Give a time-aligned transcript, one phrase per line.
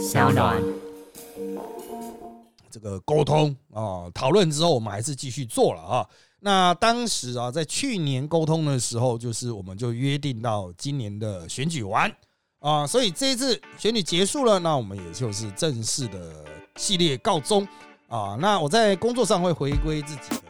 [0.00, 0.62] 小暖。
[2.70, 6.08] 这个沟通啊，讨论之后，我们还是继续做了啊。
[6.40, 12.10] 那当时啊，在去年沟通的时候，就是我们就约定到今年的选举完
[12.60, 16.44] 啊，所以这一次选举结束了，那我们也就是正式的
[16.76, 17.68] 系列告终
[18.08, 18.38] 啊。
[18.40, 20.49] 那我在工作上会回归自己的。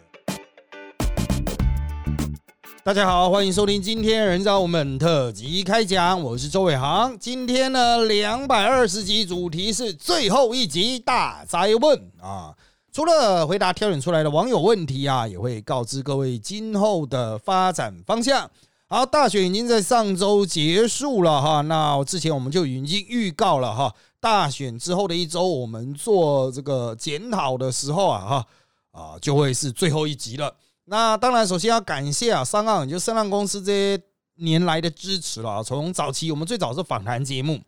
[2.90, 7.16] 大家好，欢迎收听今天人造我们特辑开讲，我是周伟航。
[7.20, 12.52] 今天呢，两百二十集主题是最后一集大灾问啊。
[12.92, 18.50] 除了回答挑选出来的网友问题啊，也会告知各位今后的发展方向。
[18.88, 28.46] 好，大选已经在上周结束了哈，那之前我们就已经预告了哈，大选之后的一周，我们做这个检讨的时候啊哈
[28.90, 30.52] 啊，就会是最后一集了。
[30.90, 34.02] 那当然，首先要感谢啊，三岸就声浪公司这些
[34.38, 35.62] 年来的支持了。
[35.62, 37.60] 从早期我们最早是访谈节目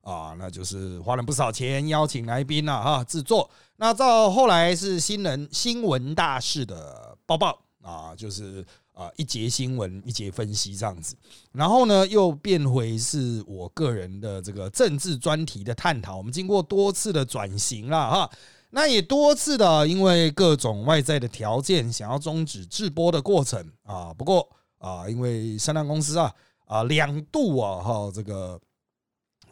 [0.00, 3.50] 啊，那就是花了不少钱邀请来宾啊哈制作。
[3.76, 11.14] 那到后来是新人新闻大事的报报啊，就是啊一节新闻一节分析这样子。
[11.52, 16.16] 然后呢，又变回是我个人的这个政治专题的探讨。
[16.16, 18.30] 我们经过多次的转型了哈。
[18.70, 24.14] 那也多次的因为各种外在的条件，想要终止直播的过程啊。
[24.14, 26.32] 不过啊，因为三大公司啊
[26.66, 28.60] 啊两度啊哈这个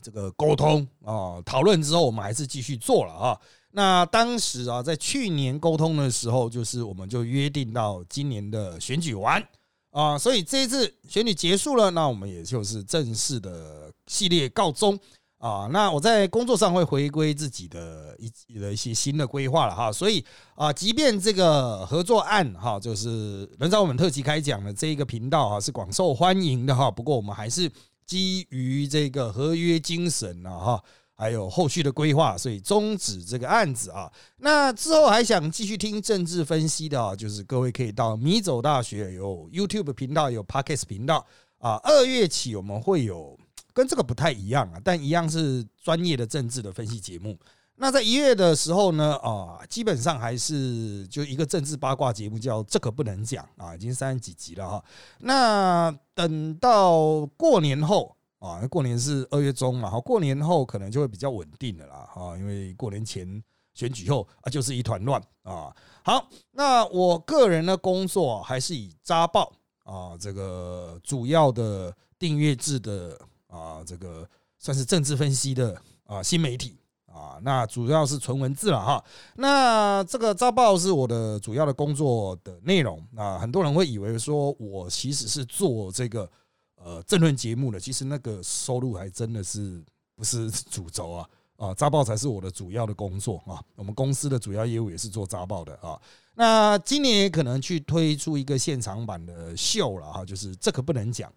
[0.00, 3.40] 这个沟通啊讨论之后，我们还是继续做了啊。
[3.72, 9.44] 那当时啊，在去年沟通的时候，就是我们就约定到今年的选举完
[9.90, 14.98] 啊，所以这一次选举结束了，那我们也就是正式的系列告终。
[15.38, 20.24] 啊，那我在工作上会回归自己的一的一些新的规划了哈，所以
[20.54, 27.70] 啊，即便这个合作案哈，就是人造我们特辑开讲的这一个频道啊，是广受欢迎的哈，不过我们还是
[28.04, 34.10] 基于这个合约精神啊哈，还有后续的规划，所以终止这个案子啊。
[34.38, 41.26] 那之后还想继续听政治分析的啊，就是各位可以到米走大学有 YouTube 频道，有 Podcast 频道
[41.58, 41.80] 啊。
[41.84, 43.38] 二月起我们会有。
[43.74, 47.38] 跟这个不太一样啊，但一样是专业的政治的分析节目。
[47.78, 54.84] 那在一月的时候呢，啊，基本上还是就一个政治八卦节目，叫这可不能讲啊，已经三十几集了哈。
[55.20, 63.42] 那等到过年后啊，过年是二月中嘛，好，过年后可能就会比较稳定的啦，哈，因为过年前
[63.74, 65.74] 选举后啊，就是一团乱啊。
[66.02, 69.52] 好，那我个人的工作还是以扎报
[69.84, 73.18] 啊，这个主要的订阅制的。
[73.48, 74.28] 啊，这个
[74.58, 75.74] 算是政治分析的
[76.04, 76.78] 啊新媒体
[77.18, 79.04] 啊，那主要是纯文字了哈。
[79.34, 86.30] 那这个招报是我的主要的工作的内容啊，很多人会以为说我其实是做这个
[86.76, 89.84] 呃政论节目的，其实那个收入还真的是
[90.14, 93.60] 不是主轴啊啊，扎报才是我的主要的工作啊。
[93.74, 96.00] 我们公司的主要业务也是做扎报的啊。
[96.34, 101.32] 那今年也可能去推出一个现场版的秀了哈，就是这可不能讲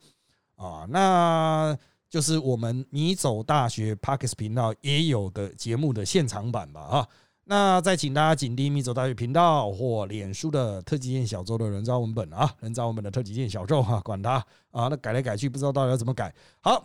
[0.56, 0.86] 啊。
[0.88, 1.76] 那
[2.12, 7.08] 就是我们米走大学 Parkes 频道也有的节目的现场版吧啊，
[7.46, 16.36] 那再请大家紧盯米走大学频道或脸书的特级键小周的人造文本啊，人造文本的特级键小周哈，管他啊，那改来改去不知道到底要怎么改。
[16.60, 16.84] 好，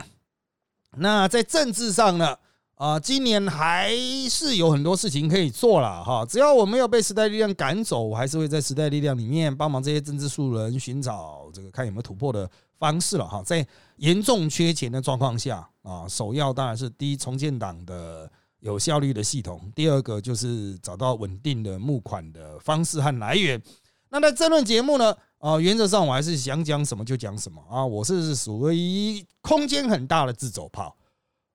[0.96, 2.38] 那在政治上呢
[2.76, 3.90] 啊，今年还
[4.30, 12.48] 是有很多事情可以做了哈，只要我没有被时代力量赶走，我还是会在时代力量里面帮忙这些政治素人寻找这个看有没有突破的。
[12.78, 13.66] 方式了哈，在
[13.96, 23.60] 严重缺钱的状况下啊，首要当然是第一重建党的有效率的系统，第二个就是找到稳定的募款的方式和来源。
[24.08, 30.96] 那在这论节目呢啊，原则上我还是想讲什么就讲什么啊，我是属于空间很大的自走炮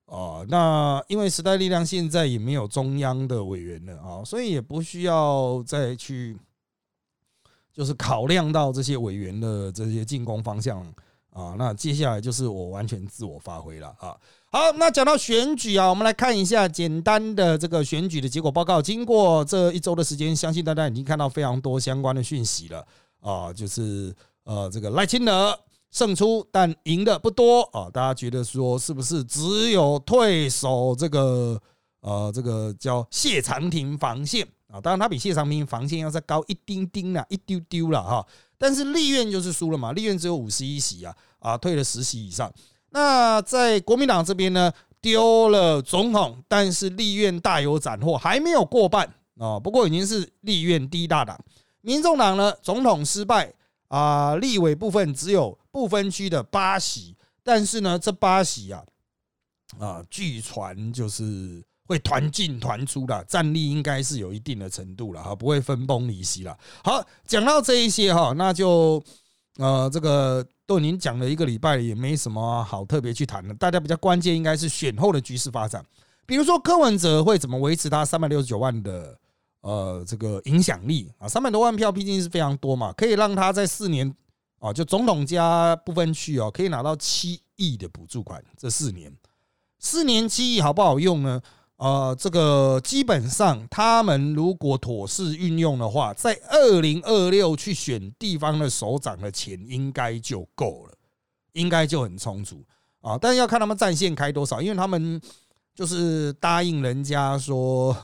[0.06, 0.44] 啊。
[0.48, 6.36] 那因为时代力量现在也没有中央的委员了啊，所以也不需要再去
[7.72, 10.84] 就是考量到这些委员的这些进攻方向。
[11.32, 14.14] 啊，那接下来就是我完全自我发挥了啊。
[14.50, 18.82] 好，那讲到选举啊，我们来看一下简单的这个选举的结果报告。
[18.82, 22.86] 经过这一周的时间，相信大家已经看到非常多相关的讯息了
[23.20, 23.50] 啊。
[23.50, 24.14] 就是
[24.44, 25.58] 呃，这个赖清德
[25.90, 27.88] 胜出，但赢的不多啊。
[27.90, 31.58] 大家觉得说是不是只有退守这个
[32.00, 34.78] 呃这个叫谢长廷防线啊？
[34.78, 38.26] 当然，他比谢长廷防线要再高一丁丁了，一丢丢了哈。
[38.58, 41.12] 但是立院就是输了嘛，立院只有五十一席啊，
[41.42, 42.50] 啊退了十席以上。
[42.88, 49.06] 那在国民党这边呢，丢了总统，但是立院大有斩获，还没有过半
[49.38, 49.58] 啊。
[49.58, 51.38] 不过已经是立院第一大党。
[51.80, 53.52] 民众党呢，总统失败
[53.88, 58.84] 啊，立委部分只有不分区的八席，但是呢，这八席啊，
[59.80, 66.56] 啊据传就是会团进团出的，战力应该是有一定的程度了哈，不会分崩离析了。
[66.84, 69.02] 好，讲到这一些哈，那就
[69.58, 73.52] 呃，这个都已经讲了一个礼拜，也没什么好特别去谈的。
[73.54, 75.84] 大家比较关键应该是选后的局势发展，
[76.24, 79.18] 比如说柯文哲会怎么维持他三百六十九万的
[79.60, 81.28] 呃这个影响力啊？
[81.28, 84.14] 三百多万票毕竟是非常多嘛，可以让他在四年
[84.58, 89.14] 啊，就总统加部分区哦，可以拿到七亿的补助款，这四年
[89.78, 91.40] 四年七亿好不好用呢？
[91.82, 100.94] 呃，这个基本上，他们如果妥适运用的话，在二零二六去选地方的首长的钱，应该就够了，
[101.54, 102.64] 应该就很充足
[103.00, 103.18] 啊。
[103.20, 105.20] 但是要看他们战线开多少，因为他们
[105.74, 107.96] 就是答应人家说，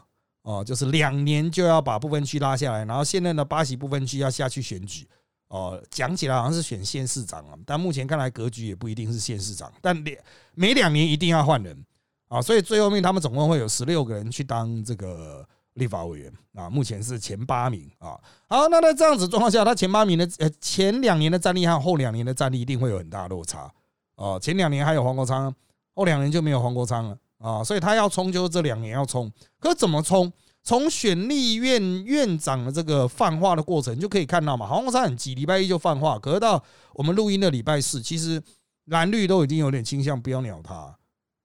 [0.43, 5.07] 哦，就是两年就要把部分区拉下来，然后现在的巴西部分区要下去选举，
[5.51, 10.19] 哦，讲起来好像是选县市长啊，但目前看来格局也不一定是县市长，但两
[10.57, 11.85] 每两年一定要换人。
[12.29, 18.21] 啊，所以最后面他们总共会有十六个人去当这个立法委员啊，目前是前八名啊。
[18.49, 23.71] 好，那在这样子状况下，他前八名的呃前两年的战力和后两年的战力一定会有很大落差
[24.17, 24.39] 啊。
[24.39, 25.55] 前两年还有黄国昌，
[25.95, 27.65] 后两年就没有黄国昌了啊。
[27.65, 29.33] 所以他要冲，就是这两年要冲。
[29.59, 30.33] 可怎么冲？
[30.65, 34.67] 从选立院院长的这个泛化的过程就可以看到嘛。
[34.67, 38.43] 黄国昌很急，礼拜一就泛化，可是到我们录音的礼拜四，其实
[38.87, 40.95] 蓝绿都已经有点倾向不要鸟他。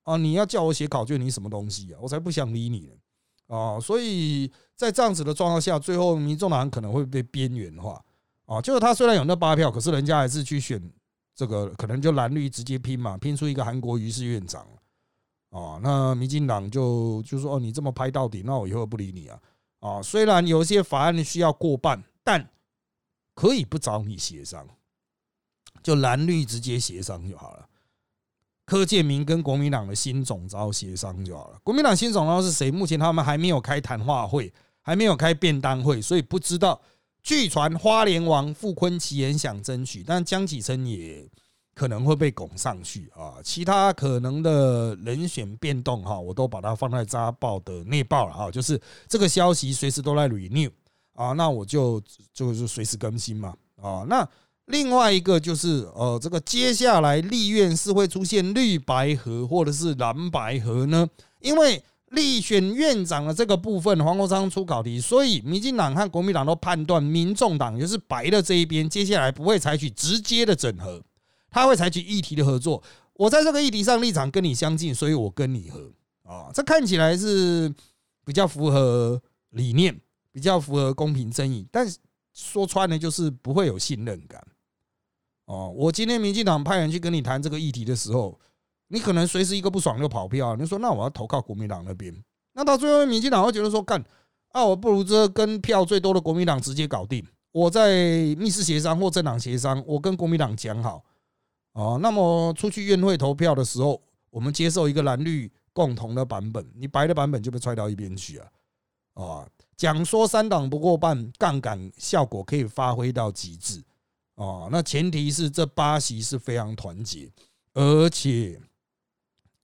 [0.04, 0.18] 啊！
[0.18, 2.00] 你要叫我写考卷，你什么东西啊？
[2.02, 2.94] 我才不想理你呢！
[3.48, 8.04] 啊，所以在这样子的状况下，最后民众党可能会被边缘化
[8.46, 8.62] 啊。
[8.62, 10.82] 就是他虽然有那八票，可是人家还是去选
[11.36, 14.66] 这个，可能就蓝绿直接拼嘛，拼出一个韩国瑜是院长
[15.50, 15.80] 啊。
[15.82, 19.40] 那民进党就就说：“哦，你这么拍到底，那我以后不理你啊！”
[19.80, 22.50] 啊，虽然有一些法案需要过半，但
[23.36, 24.66] 可以不找你协商，
[25.84, 27.68] 就蓝绿直接协商就好了。
[28.65, 31.57] 柯建明跟国民党的新总召协商就好了。
[31.63, 32.71] 国民党新总召是谁？
[32.71, 36.80] 目前他们还没有开谈话会，还没有开便当会，所以不知道。
[37.21, 41.25] 据传花莲王傅坤奇也想争取，但江启臣也
[41.74, 43.36] 可能会被拱上去啊。
[43.42, 48.51] 其他可能的人选变动哈，我都把它放在扎报的内报了啊。
[48.51, 48.77] 就是
[49.07, 50.69] 这个消息随时都在 renew
[51.13, 52.01] 啊，那我就
[52.33, 54.04] 就是随时更新嘛啊。
[54.06, 54.27] 那
[54.68, 61.07] 另外一个就是，呃，这个接下来立院是会出现绿白合或者是蓝白合呢？
[61.42, 71.04] 因为立选院长的这个部分，黄国昌出考题，所以民进党和国民党都判断，民众党就是白的这一边，接下来不会采取直接的整合，
[71.50, 72.81] 他会采取议题的合作。
[73.16, 75.92] 我在这个议题上立场跟你相近，所以我跟你合
[76.24, 77.74] 啊，这看起来是
[78.24, 80.00] 比较符合理念，
[80.31, 81.98] 比较符合公平正义，但是
[82.33, 84.42] 说穿了就是不会有信任感。
[85.54, 88.40] 哦，我今天民进党派人去跟你谈这个议题的时候，
[88.88, 90.56] 你可能随时一个不爽就跑票。
[90.56, 92.12] 你说那我要投靠国民党那边，
[92.54, 94.04] 那到最后民进党会觉得说干
[94.50, 97.24] 啊，我不如这跟票最多的国民党直接搞定。
[97.52, 97.92] 我在
[98.36, 101.04] 密室协商或政党协商，我跟国民党讲好
[101.74, 102.00] 哦。
[102.02, 104.02] 那么出去院会投票的时候，
[104.32, 108.48] 我们接受一个蓝绿共同的版本，你白的版本就被踹到一边去啊！
[109.14, 109.48] 啊，
[109.78, 113.84] 讲说三党不过半，杠杆效果可以发挥到极致。
[114.35, 117.31] 哦，那前提是这八席是非常团结，
[117.74, 118.59] 而且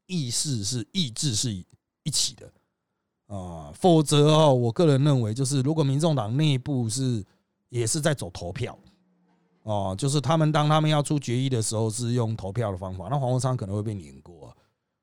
[0.05, 1.51] 意识是意志是
[2.03, 2.51] 一起的。
[3.27, 7.23] 啊，否则哦，我个人认为就是如果民众党内部是
[7.69, 8.77] 也是在走投票。
[9.63, 14.55] 哦，就是他们当他们要出决议的时候是用投票的方法，那黄国昌可能会被碾过，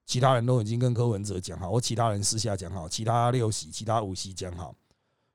[0.07, 4.75] 其他人都已经跟柯文哲讲好，或其他人私下讲好，其他六席、其他五席讲好。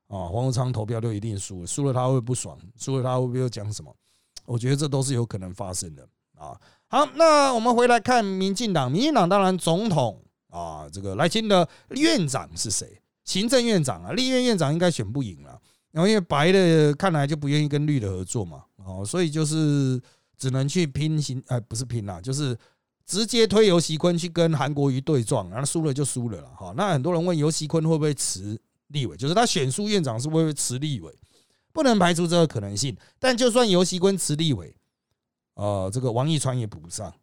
[0.07, 3.95] 啊，黄国昌投票就一定输，输了他会不爽，输了他会不会讲什么？
[4.51, 6.05] 我觉得这都是有可能发生的
[6.36, 6.60] 啊。
[6.88, 13.01] 好，那我们回来看民进党，民进党当然总统啊，这个来清的院长是谁？
[13.24, 15.58] 行政院长啊，立院院长应该选不赢了。
[15.91, 20.01] 然后因为白的看来就不愿意跟绿的合作嘛，哦，所以就是
[20.38, 22.58] 只能去拼行，哎，不是拼啦，就是
[23.05, 26.50] 直接推尤熙坤去跟韩国瑜对撞，然后输了就输了了。
[26.50, 31.13] 哈，那很多人问尤熙坤会不会辞立委，就是他选输院长是不会辞立委？
[31.73, 34.75] 不能排除这个可能性，但就算尤熙坤辞立委，
[35.55, 37.13] 呃，这个王义川也补不上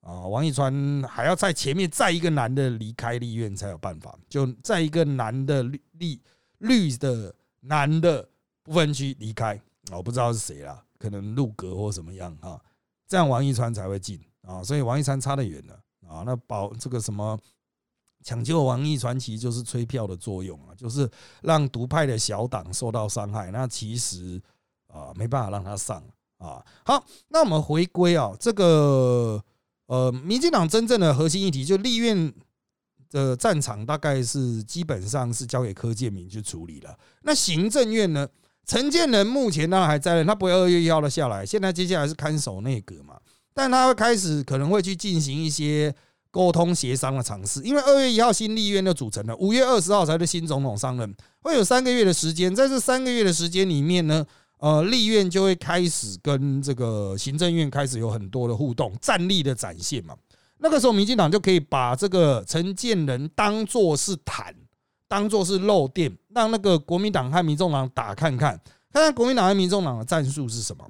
[0.00, 0.26] 啊。
[0.26, 6.20] 王义川还要在前面再一个男的离开立院才有办法，就再一个男的绿
[6.58, 8.28] 绿的男的
[8.62, 9.60] 部分区离开，
[9.92, 12.60] 我不知道是谁啦，可能入阁或怎么样啊，
[13.06, 14.62] 这样王义川才会进啊。
[14.62, 15.74] 所以王义川差得远了
[16.08, 16.22] 啊。
[16.24, 17.38] 那保这个什么？
[18.24, 21.08] 抢救王毅传奇就是催票的作用啊，就是
[21.42, 23.50] 让独派的小党受到伤害。
[23.52, 24.42] 那其实
[24.88, 26.02] 啊，没办法让他上
[26.38, 26.64] 啊。
[26.84, 29.40] 好，那我们回归啊，这个
[29.86, 32.32] 呃，民进党真正的核心议题就立院
[33.10, 36.98] 的战场大概是基本上是交给柯建明去处理了。
[37.22, 38.26] 那行政院呢？
[38.66, 41.44] 陈建仁目前当然还在，他不会二月一号的下来。
[41.44, 43.20] 现在接下来是看守内阁嘛，
[43.52, 45.94] 但他会开始可能会去进行一些
[46.34, 47.62] 沟通协商的尝试。
[47.62, 52.52] 因为二月一号新立院就组成了，五月二十号才是新总统上任，会有三个月的时间。
[52.52, 54.26] 在这三个月的时间里面呢，
[54.58, 60.16] 呃，立院就会开始跟这个行政院开始有很多的互动、战力的展现嘛。
[60.58, 64.52] 那个时候，民进党就可以把这个陈建仁当做是坦。
[65.06, 68.58] 当做是漏电，让那个国民党和民众党打看看，
[68.92, 70.84] 看看国民党和民众党的战术是什么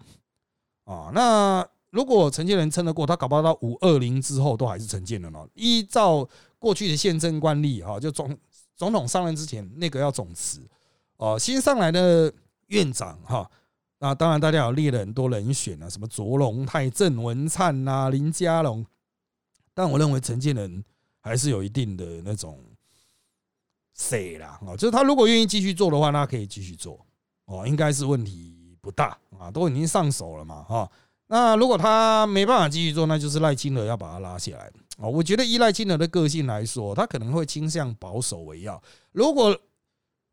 [0.84, 1.10] 啊？
[1.12, 5.48] 那如果陈建仁撑得过，他搞不好到五二零之后都还是陈建仁哦。
[5.54, 8.36] 依照过去的宪政惯例哈，就总
[8.74, 10.60] 总统上任之前那个要总辞
[11.18, 11.38] 哦。
[11.38, 12.34] 新上来的
[12.66, 13.48] 院长哈，
[14.00, 18.84] 那当然大家有列了很多人选啊，什么卓荣泰、郑文灿呐、林佳龙，
[19.72, 20.84] 但我认为陈建仁
[21.20, 22.58] 还是有一定的那种。
[23.96, 24.58] 谁啦？
[24.66, 27.06] 哦，就是他如果愿意继续做的话，那可以继续做
[27.44, 30.90] 哦，应该是问题不大啊，都已经上手了嘛，哈。
[31.26, 35.08] 那如果他没办法继续做，那就是赖清德要把他拉下来哦。
[35.08, 38.82] 我觉得依赖清德的个性来说，他可能会倾向保守为要。
[39.12, 39.58] 如果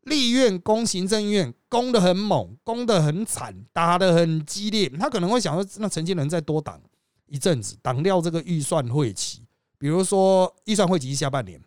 [0.02, 6.80] 立院攻行政院攻的很猛，攻的很惨，打的很激烈，他可能会想说，那陈建仁再多挡
[7.26, 9.42] 一阵子，挡掉这个预算会期，
[9.78, 11.60] 比如说预算会期下半年。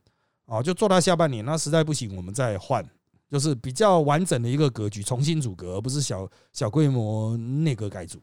[0.47, 2.87] 哦，就做到下半年，那实在不行，我们再换，
[3.31, 8.21] 就是比较完整的一个格局，重新组阁，而不是小小规模内阁改组。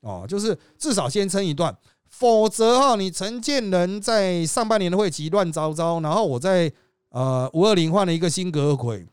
[0.00, 1.76] 哦，就是至少先撑一段，
[2.08, 6.72] 否则哈，你陈建仁在上半年的会期乱糟糟，然后我在
[7.10, 9.06] 呃五二零换了一个新格魁，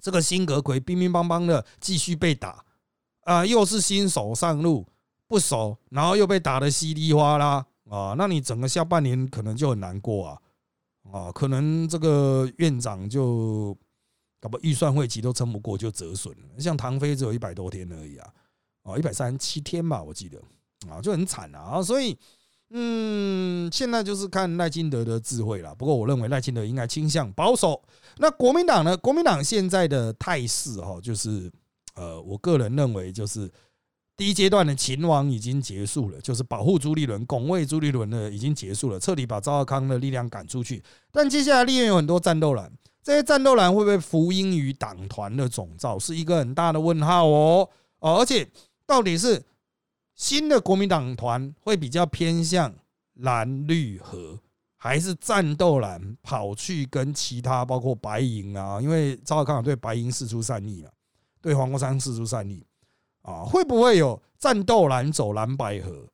[0.00, 2.64] 这个新格魁乒乒乓乓的继续被打
[3.24, 4.86] 啊，又是新手上路
[5.26, 10.38] 不熟，然后又被打的稀里哗啦啊，那你整个下半年可能就很难过啊。
[11.10, 13.76] 啊，可能这个院长就
[14.38, 16.60] 搞不预算会期都撑不过，就折损了。
[16.60, 18.32] 像唐飞只有一百多天而已啊，
[18.92, 20.38] 啊，一百三十七天吧，我记得
[20.90, 21.82] 啊，就很惨啊。
[21.82, 22.16] 所以，
[22.70, 25.74] 嗯，现在就是看赖清德的智慧了。
[25.74, 27.82] 不过，我认为赖清德应该倾向保守。
[28.18, 28.96] 那国民党呢？
[28.96, 31.50] 国民党现在的态势哈，就是
[31.94, 33.50] 呃，我个人认为就是。
[34.16, 40.84] 第一阶段的秦王已经结束了，就是保护朱立伦、拱卫朱立伦的已经结束了，彻底把赵少康的力量赶出去。
[41.10, 42.70] 但接下来立院有很多战斗蓝，
[43.02, 47.66] 这些战斗蓝会不会福音于党团的总召，是一个很大的问号哦。
[48.00, 48.46] 哦，而且
[48.90, 49.40] 到底是
[50.16, 52.74] 新的国民党团会比较偏向
[53.20, 54.36] 蓝绿合，
[54.76, 58.80] 还是战斗蓝跑去跟其他包括白银啊？
[58.80, 60.90] 因为赵康对白银示出善意嘛，
[61.40, 62.66] 对黄国昌示出善意。
[63.22, 66.08] 啊，会不会有战斗蓝走蓝白河，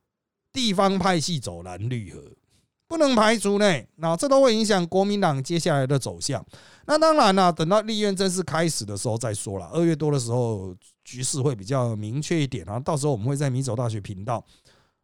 [0.53, 2.21] 地方派系走蓝绿河？
[2.87, 3.83] 不能排除呢。
[3.95, 6.45] 那这都会影响国民党接下来的走向。
[6.85, 9.65] 那当然了，等到立院正式开始的时候再说了。
[9.67, 10.75] 二月多的时候，
[11.07, 12.77] 局势会比较明确一点啊。
[12.79, 14.45] 到时候我们会在米走大学频道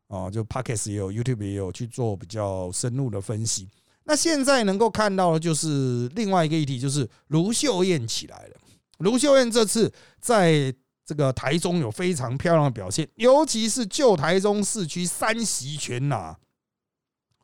[0.08, 3.70] 啊，就 Pockets 也有，YouTube 也有去做比较深入的分析。
[4.04, 8.58] 那现在能够看到的就是另外一个议题，就是卢秀燕起来了。
[8.98, 10.76] 卢秀燕这次在。
[11.06, 16.34] 这个台中有非常漂亮的表现，尤其是旧台中市区三席全拿，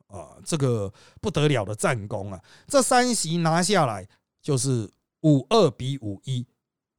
[0.08, 2.42] 啊，这个不得了的战功啊！
[2.70, 4.08] 这三席拿下来
[4.42, 4.90] 就是
[5.24, 6.48] 五二比五一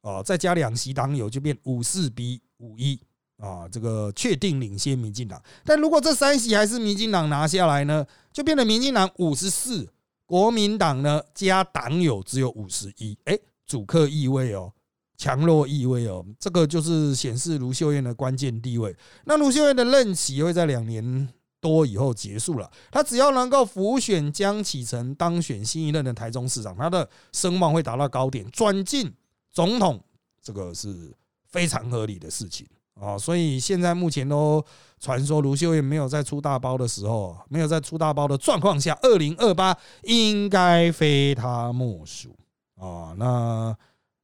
[0.02, 3.00] 啊，再加两席党友就变五四比五一
[3.38, 5.42] 啊，这个确定领先民进党。
[5.64, 9.88] 但如果这三席还是民进党拿下来呢，就变成民进党五十四，
[10.26, 14.72] 国民党呢加党友只有五十一，哎，主客意味哦。
[15.18, 18.96] 强弱意味哦，这个就是显示卢秀燕的关键地位。
[19.26, 21.28] 那卢秀燕的任期会在两年
[21.60, 29.12] 多以后结束了，她只要能够辅选江启臣当选新一任的台中市长，她的声望会达到高点，转进
[29.52, 30.02] 总统，
[30.42, 31.14] 这个是
[31.46, 33.16] 非常合理的事情啊。
[33.18, 34.64] 所以现在目前都
[34.98, 42.36] 传说卢秀燕没有在出大包的时候，没有在出大包的状况下，二零二八应该非他莫属
[42.76, 43.14] 啊。
[43.16, 43.76] 那。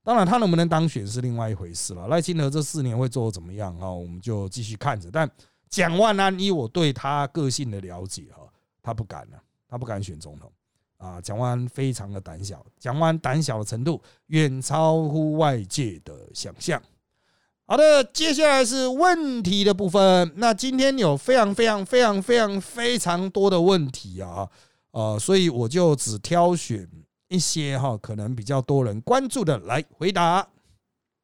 [0.06, 2.06] 当然，他能不能当选是另外一回事了。
[2.06, 3.90] 赖清德这四年会做怎么样啊？
[3.90, 5.10] 我们就继续看着。
[5.10, 5.28] 但
[5.68, 8.48] 蒋万安，以我对他个性的了解哈，
[8.80, 10.48] 他不敢了，他不敢选总统
[10.98, 11.20] 啊。
[11.20, 16.80] 蒋万安非常的胆小，蒋万安胆小的程度远超乎外界的想象。
[17.66, 20.32] 好的，接下来是问题的部分。
[20.36, 24.48] 那今天有非常非常非常非常非常多的问题啊，
[24.92, 26.88] 呃，所以我就只挑选。
[27.28, 30.46] 一些哈可能比较多人关注的来回答。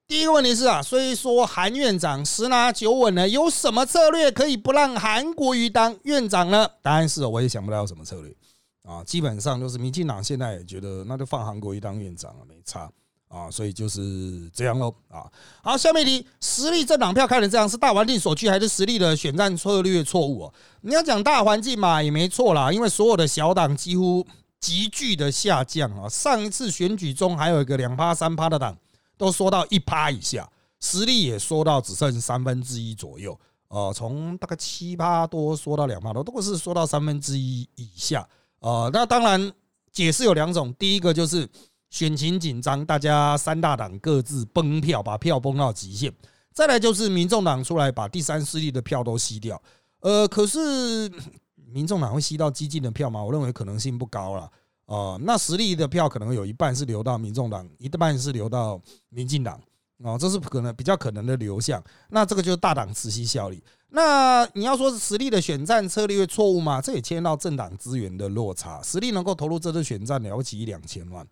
[0.08, 6.68] 第一个问题是啊，虽说韩院长十拿九稳呢，有什么策略可以不让韩国瑜当院长呢？
[6.82, 8.34] 答案是，我也想不到有什么策略。
[8.82, 12.90] 啊，基本上都是民进党现在也觉得那就放韩国瑜当院长了，没差
[13.28, 15.30] 啊，所以就是这样喽啊。
[15.62, 20.44] 好，下面一题，实力政党票看成这样，是大环境所趋，还是实力的选战策略错误？
[20.44, 24.26] 哦，你要讲大环境嘛，也没错啦，因为所有的小党几乎
[24.60, 26.08] 急剧的下降啊。
[26.08, 28.76] 上一次选举中还有一个两趴三趴的党，
[29.16, 33.38] 都缩到一趴以下，实力也缩到只剩三分之一左右。
[33.68, 38.28] 呃，从大概七八多缩到两趴多，都是缩到三分之一以下。
[38.62, 39.52] 呃，那当然
[39.92, 41.48] 解释有两种，第一个就是
[41.90, 46.10] 选情紧张，大家三大党各自崩票，把票崩到极限；
[46.54, 49.60] 再来就是民众党出来把第三势力的票都吸掉。
[50.00, 51.12] 呃，可是
[51.54, 53.22] 民众党会吸到激进的票吗？
[53.22, 54.50] 我认为可能性不高了。
[54.86, 59.60] 呃，那实力的票可能有一半是流到民众党，一半是流到民进党。
[60.02, 63.62] 哦，这是可能比较可能的流向，那这个就是大党磁吸效力。
[63.88, 66.80] 那你要说是实力的选战策略错误吗？
[66.80, 68.82] 这也牵到政党资源的落差。
[68.82, 71.26] 实力能够投入这次选战了不起一两千万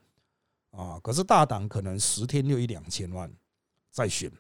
[0.71, 3.31] 啊，可是大党可能十天就一两千万
[3.91, 4.31] 再选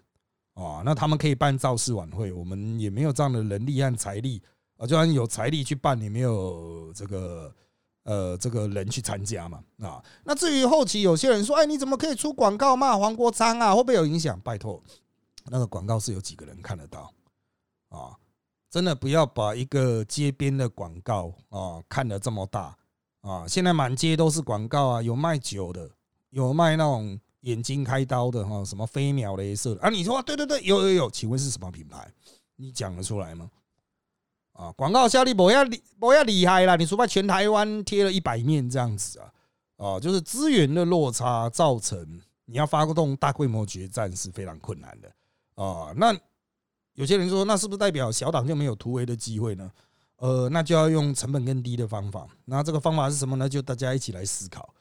[0.54, 4.40] 啊，那他们可以办造势晚会，我们也没有这样的能力和财力
[4.76, 7.52] 啊，就算有财力去办，也没有这个。
[8.04, 10.02] 呃，这个人去参加嘛啊？
[10.24, 13.74] 那至于后期有些人说，哎，你怎么可以出广告骂黄国昌啊？
[13.74, 14.40] 会不会有影响？
[14.40, 14.82] 拜托，
[15.46, 17.12] 那个广告是有几个人看得到
[17.90, 18.16] 啊？
[18.70, 22.76] 真的不要把一个街边的广告啊看得这么大
[23.20, 23.44] 啊！
[23.48, 25.90] 现在满街都是广告啊，有卖酒的，
[26.30, 29.90] 有卖那种眼睛开刀的哈，什么飞秒镭射的啊？
[29.90, 32.08] 你说对对对，有有有，请问是什么品牌？
[32.54, 33.50] 你讲得出来吗？
[34.60, 36.76] 啊，广告效力不要厉不要厉害啦！
[36.76, 39.32] 你除非全台湾贴了一百面这样子啊，
[39.76, 45.10] 哦，就是资源的落差造成你要发动大规模决战是非常困难的
[45.54, 45.94] 啊。
[45.96, 46.14] 那
[46.92, 49.72] 有些人说，那是不是代表小党就没有突围的机会呢？
[50.16, 52.26] 呃，那就要用成本更低的方法。
[52.44, 53.48] 那这个方法是什么呢？
[53.48, 54.74] 就大家一起来思考。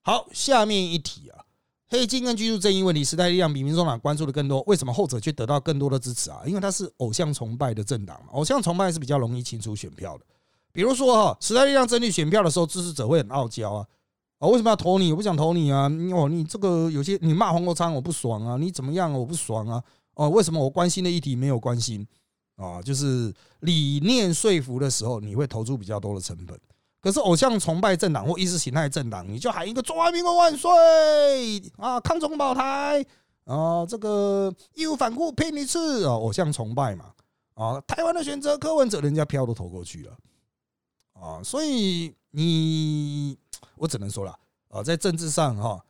[0.00, 1.44] 好，下面一题啊。
[1.88, 6.40] 黑金跟居住正义问题，时代力量比民众党关注的更多，为什么后者却得到更多的支持啊？
[6.44, 10.24] 因为他是偶像崇拜的政党嘛，偶像崇拜是比较容易清出选票的。
[10.72, 13.86] 比如说哈，时代力量整理选票的时候，支持者会很傲娇啊，
[14.38, 15.10] 啊，为什么要投你？
[15.12, 15.84] 我不想投你啊！
[16.12, 19.82] 哦，你这个有些你骂黄国昌我不爽啊，你怎么样我不爽啊？
[20.14, 22.06] 哦，为什么我关心的议题没有关心
[22.56, 22.82] 啊？
[22.82, 26.58] 就是理念说服的时候，你会投出比较多的成本。
[27.00, 30.70] 可是偶像崇拜政党或意识形态政党，你就喊一个“中华民国万岁”
[31.78, 33.04] 啊，抗中保台
[33.44, 37.12] 啊，这个义无反顾拼一次啊，偶像崇拜嘛
[37.54, 40.16] 啊，台湾的选择柯文哲，人家票都投过去了
[41.12, 43.38] 啊，所以你
[43.76, 44.36] 我只能说了
[44.68, 45.80] 啊，在政治上哈，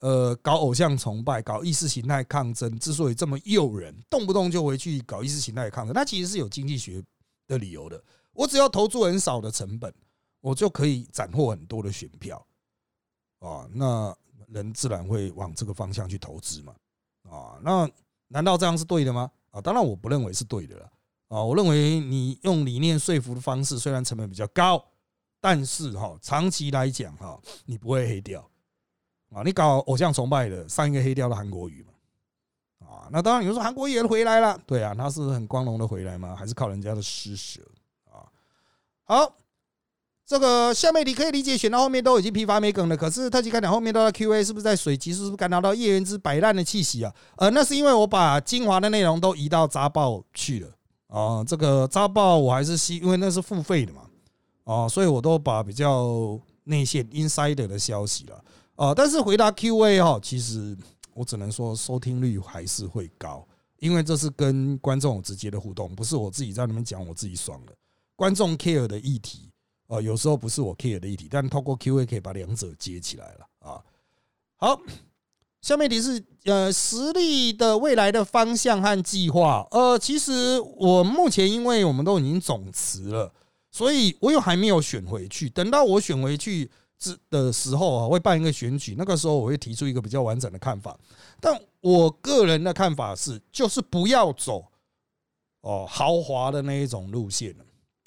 [0.00, 7.00] 呃，搞偶像崇拜、搞意识形态抗争，之所以这么诱人，动不动就回去搞意识形态抗争，那其实是有经济学
[7.46, 8.02] 的理由的。
[8.32, 9.94] 我只要投注很少的成本。
[10.44, 12.46] 我就可以斩获很多的选票，
[13.38, 14.14] 啊，那
[14.48, 16.74] 人自然会往这个方向去投资嘛，
[17.30, 17.90] 啊，那
[18.28, 19.30] 难道这样是对的吗？
[19.52, 20.92] 啊，当然我不认为是对的了，
[21.28, 24.84] 啊，我认为你用理念说服的方式，虽然成本比较高，
[25.40, 28.46] 但是哈，长期来讲哈，你不会黑掉，
[29.30, 36.36] 啊，你搞偶像崇拜的，上一个黑掉的韩国瑜嘛，啊，那当然有人说韩国也回来了，对啊，他是很光荣的回来吗？
[36.36, 37.62] 还是靠人家的施舍
[38.12, 38.28] 啊？
[39.04, 39.34] 好。
[40.26, 42.96] 这个下面你可以理解，选到后面都已经疲乏没梗了。
[42.96, 45.12] 可是特级开讲后面都要 Q&A，是不是在水集？
[45.12, 47.12] 是不是感受到叶元之摆烂的气息啊？
[47.36, 50.70] 呃，那是因为我把精华的内容都移到扎报去了
[51.08, 51.44] 啊。
[51.44, 54.02] 这个扎报我还是希，因为那是付费的嘛
[54.64, 58.42] 啊，所以我都把比较内线 insider 的消息了
[58.76, 58.94] 啊。
[58.94, 60.74] 但是回答 Q&A 哈，其实
[61.12, 63.46] 我只能说收听率还是会高，
[63.78, 67.74] 因为这是跟观众直接的互动，不是我自己在那边讲我自己爽的。
[68.16, 69.50] 观众 care 的议题。
[69.86, 73.84] 哦，有时候不是我 care 的议题，但透过 Q&A 可以把两者接起来了啊。
[74.56, 74.80] 好，
[75.60, 79.66] 下面题是呃实力的未来的方向和计划。
[79.70, 83.30] 呃，其实我目前因为我们都已经总辞了，
[83.70, 85.50] 所以我又还没有选回去。
[85.50, 90.98] 等到我选回去之的时候啊，会办一个选举，那个时候我会提出一个比较完整的看法。
[91.40, 94.64] 但我个人的看法是，就是不要走
[95.60, 97.54] 哦豪华的那一种路线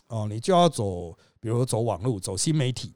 [0.08, 1.16] 哦，你就要走。
[1.40, 2.94] 比如走网络、走新媒体，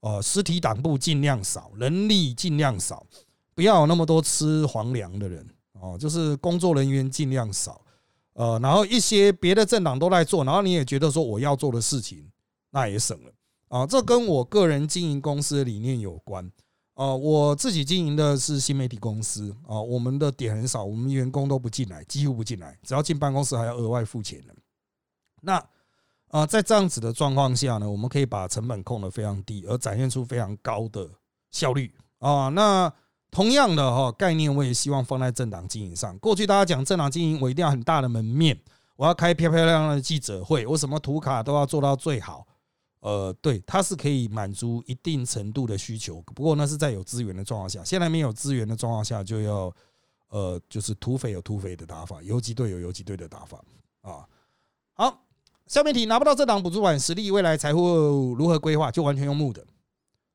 [0.00, 3.06] 呃，实体党部尽量少，人力尽量少，
[3.54, 7.80] 不要那么多吃皇粮的人哦，就是工作人员尽量少，
[8.34, 12.30] 呃，然后一些别的政党都在做，然后你也觉得说我要做的事情，
[12.70, 13.32] 那也省了
[13.68, 13.86] 啊。
[13.86, 16.50] 这跟我个人经营公司的理念有关
[16.94, 17.14] 啊。
[17.14, 24.54] 我自己经营的是新媒体公司啊，我们的点很少，我们员工都不进来，几乎不进来，只要进办公室还要额外付钱的。
[25.40, 25.62] 那
[26.32, 31.06] 啊，在这样子的状况下呢，我们可以把成本控得非常低，而展现出非常高的
[31.50, 32.48] 效率啊。
[32.48, 32.90] 那
[33.30, 36.18] 同样的哈概念，我也希望放在政党经营上。
[36.20, 38.58] 过去大家讲政党经营，我一定要很大的门面，
[38.96, 42.46] 我要开漂漂亮亮的记者会，我什么图卡都要做到最好。
[43.00, 47.84] 呃，对，它是可以满足一定程度的需求，不过那是在有资源的状况下。
[47.84, 49.70] 现在没有资源的状况下，就要
[50.28, 53.62] 呃，就是土匪有土匪的打法，游击队有游击队的打法
[54.00, 54.24] 啊。
[54.94, 55.24] 好，
[55.72, 59.64] 下面题拿不到这档补助款，实力未来财富如何规划，就完全用木的。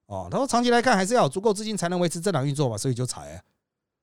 [0.07, 3.39] 哦，他说长期来看还是要有足够资金才能维持政党运作嘛，所以就裁。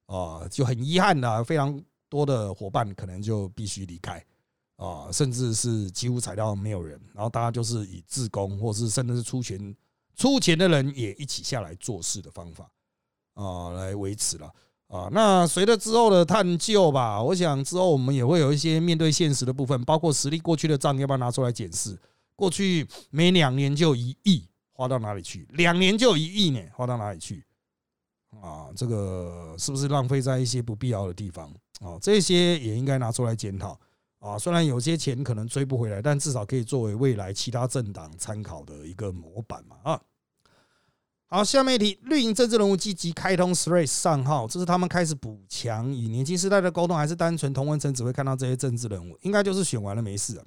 [0.06, 4.24] 哦，就很遗憾的，非常多的伙伴可能就必须离开。
[4.76, 9.74] 啊，甚至是几乎裁到没有人，然后大家就是以自工，或是甚至是出钱
[10.14, 12.70] 出钱的人也一起下来做事的方法
[13.34, 14.48] 啊，来维持了
[14.88, 15.08] 啊。
[15.12, 21.98] 那随着之后的探究吧，我想之后我们也会有一些面对现实的部分，包括实力过去的账要不要拿出来检视？
[22.36, 25.46] 过去每两年就一亿花到哪里去？
[25.52, 27.44] 两年就一亿呢，花到哪里去？
[28.42, 31.48] 啊，这个是不是浪费在一些不必要的地方？
[31.80, 33.78] 啊，这些也应该拿出来检讨。
[34.18, 39.76] 啊，虽然有些钱可能追不回来，但至少可以作为未来其他政党参考的一个模板嘛。
[39.84, 40.00] 啊，
[41.26, 49.18] 好，下面一题，绿营政治人物积极开通 Threads 账号，这是他们开始补强与年轻时代的沟通，还是单纯同文层只会看到这些政治人物？
[49.22, 50.44] 应该就是选完了没事啊。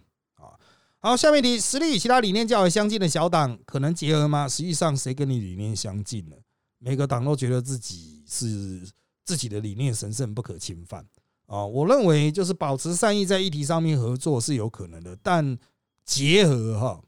[1.00, 4.48] 好，下面一题，实力与其他理念较为相近的小党可能结合吗？
[4.48, 6.36] 实际上，谁跟你理念相近呢？
[6.80, 8.88] 每个党都觉得自己是
[9.26, 11.06] 自己的理念神圣不可侵犯。
[11.48, 15.58] 啊，我认为就是保持善意，在议题上面合作是有可能的，但
[16.06, 17.02] 结合哈，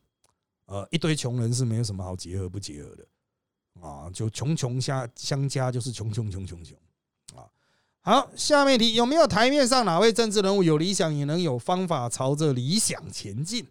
[0.66, 3.06] 呃，一堆穷人是没有什么好结合不结合的
[3.82, 6.78] 啊，就穷穷相相加就是穷穷穷穷穷
[7.36, 7.48] 啊。
[8.02, 13.66] 好，下面一题有没有台面上哪位政治人物有理想也能有方法朝着理想前进？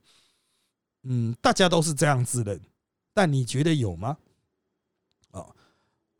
[1.04, 2.58] 嗯，大家都是这样子的，
[3.14, 4.16] 但你觉得有吗？
[5.30, 5.46] 啊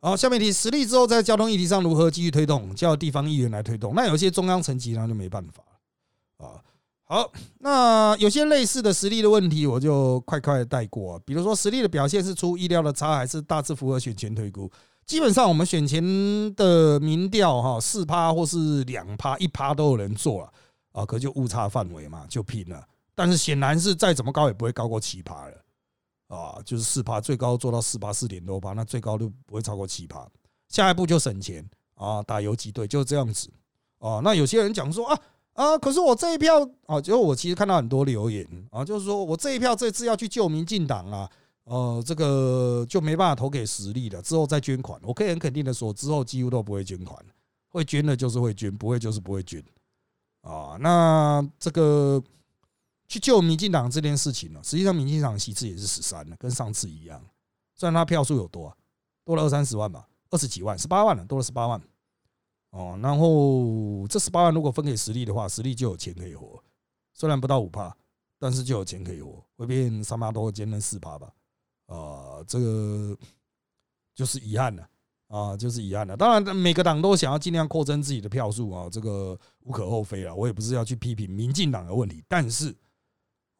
[0.01, 2.73] 好，下面题实力之后，在交通议题上如何继续推动？
[2.73, 3.93] 叫地方议员来推动。
[3.93, 5.63] 那有些中央层级那就没办法
[6.37, 6.63] 了啊。
[7.11, 11.17] 好，那有些类似的实力的问题，我就快快带过。
[11.25, 14.71] 比如说，实力的表现是出意料的差，还是大致符合选前推估？
[15.07, 16.03] 基本上，我们选前
[16.53, 20.53] 的民调哈，四趴或是两趴、一趴都有人做了
[20.91, 22.87] 啊，可就误差范围嘛，就拼了。
[23.15, 25.55] 但是显然是再怎么高也不会高过七趴了。
[26.27, 30.27] 啊，就是四趴，最高做到四趴四点多趴，那最高都不会超过七趴。
[30.67, 33.49] 下一步就省钱啊，打游击队就这样子
[33.97, 34.21] 啊。
[34.23, 35.19] 那有些人讲说啊
[35.59, 41.29] 啊，可是我这一票啊，就我其实看到很多留言啊，就是说我这一票这次要去救民进党啊，
[41.65, 44.97] 呃，这个就没办法投给实力了，之后再捐款。
[45.03, 47.19] 我可以很肯定的说，之后几乎都不会捐款，
[47.67, 49.61] 会捐的就是会捐，不会就是不会捐
[50.43, 50.77] 啊。
[50.79, 52.23] 那这个。
[53.11, 57.19] 去救民进党这件事情呢，实际上民进党席次也是十三了，跟上次一样。
[57.75, 58.71] 虽然他票数有多，
[59.25, 61.81] 多了二三十万吧，二十几万，十八万了，多了十八万。
[62.71, 66.61] 哦，然后这十八万如果分给实力的话，实力就有钱可以活。
[67.13, 67.95] 虽然不到五趴，
[68.37, 71.31] 但是就有钱可以活，会变三八多，兼任四趴吧。
[71.87, 73.17] 啊，这个
[74.13, 74.89] 就是遗憾了
[75.27, 76.15] 啊，就是遗憾了。
[76.15, 80.33] 当然，每个党都想要尽量扩增自己的票数啊，这个无可厚非啊。
[80.35, 82.75] 我也不是要去批评民进党的问题，但是。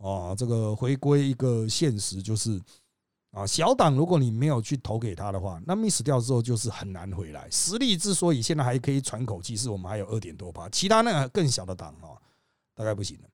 [0.02, 2.58] 啊，这个回归一个现实就是，
[3.32, 7.48] 啊，小党如果你没有去投给他的话，那 miss 掉之后就是很难回来。
[7.52, 12.18] 实力之所以现在还可以喘口气，是我们还有二点多趴，其他那个更小的党啊，
[12.74, 13.30] 大概不行了。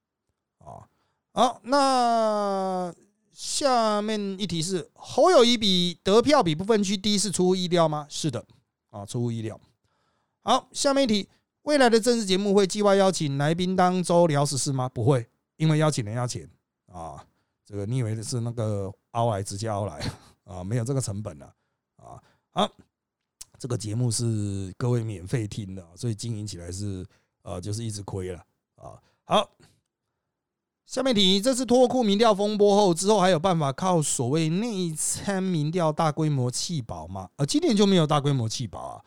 [0.67, 0.83] 啊，
[1.31, 2.93] 好，那
[3.31, 8.05] 下面一题是侯友谊比得票比不分区低是出乎意料吗？
[8.09, 8.45] 是的，
[8.89, 9.59] 啊，出乎意料。
[10.41, 11.29] 好，下面一题，
[11.61, 14.89] 未来的政治节目会计划邀请来宾当周聊时事吗？
[14.89, 16.49] 不会，因为邀请人要钱。
[16.91, 17.25] 啊，
[17.65, 19.99] 这个你以为是那个凹来直接凹来
[20.43, 20.63] 啊？
[20.63, 21.45] 没有这个成本了
[21.95, 22.21] 啊！
[22.51, 22.69] 好，
[23.57, 27.05] 这个节目是各位免费听的，所以经营起来是
[27.41, 28.39] 呃，就是一直亏了
[28.75, 29.01] 啊。
[29.23, 29.49] 好，
[30.85, 37.29] 下面题，这次脱库民调风波后之后，还有办法靠所谓内参民调大规模弃保吗？
[37.37, 39.05] 啊，今年就没有大规模弃保啊。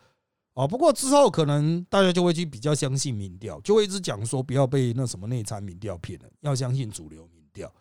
[0.54, 7.38] 啊，不过之后可能大家就会去比较相信民调，就会一直讲说不要被那什么内参民调骗了，要相信主流民。
[7.52, 7.72] 调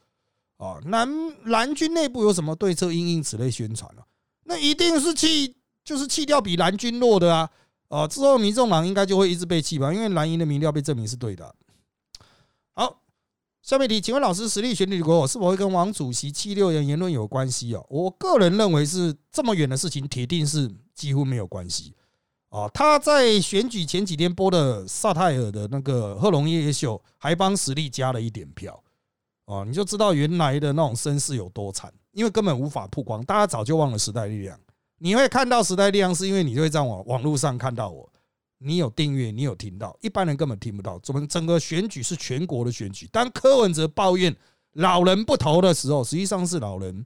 [0.57, 0.77] 啊！
[0.85, 1.09] 蓝
[1.45, 2.91] 蓝军内部有什么对策？
[2.91, 4.05] 因应此类宣传了，
[4.43, 7.49] 那一定是弃，就是弃掉比蓝军弱的啊！
[7.89, 9.93] 啊，之后民众党应该就会一直被弃吧？
[9.93, 11.55] 因为蓝营的民调被证明是对的。
[12.73, 13.01] 好，
[13.61, 17.81] 下面题，请问老师，实力选举国是否会跟王主席七六言言论有关系啊？
[17.89, 21.93] 我个人认为是这么远的事情，铁定是几乎没有关系
[22.49, 22.67] 啊！
[22.73, 28.83] 他在选举前几天播的萨泰尔的那个贺龙夜夜秀，还帮实力加了一点票。
[29.47, 34.60] 哦，你就知道原来的那种声势有多惨，因为根本无法曝光，大家早就忘了时代力量。
[34.97, 38.12] 你会看到时代力量，是因为你会在网网络上看到我，
[38.57, 40.99] 你有订阅，你有听到，一般人根本听不到。
[40.99, 43.07] 怎么整个选举是全国的选举？
[43.07, 44.36] 当柯文哲抱怨
[44.73, 47.05] 老人不投的时候，实际上是老人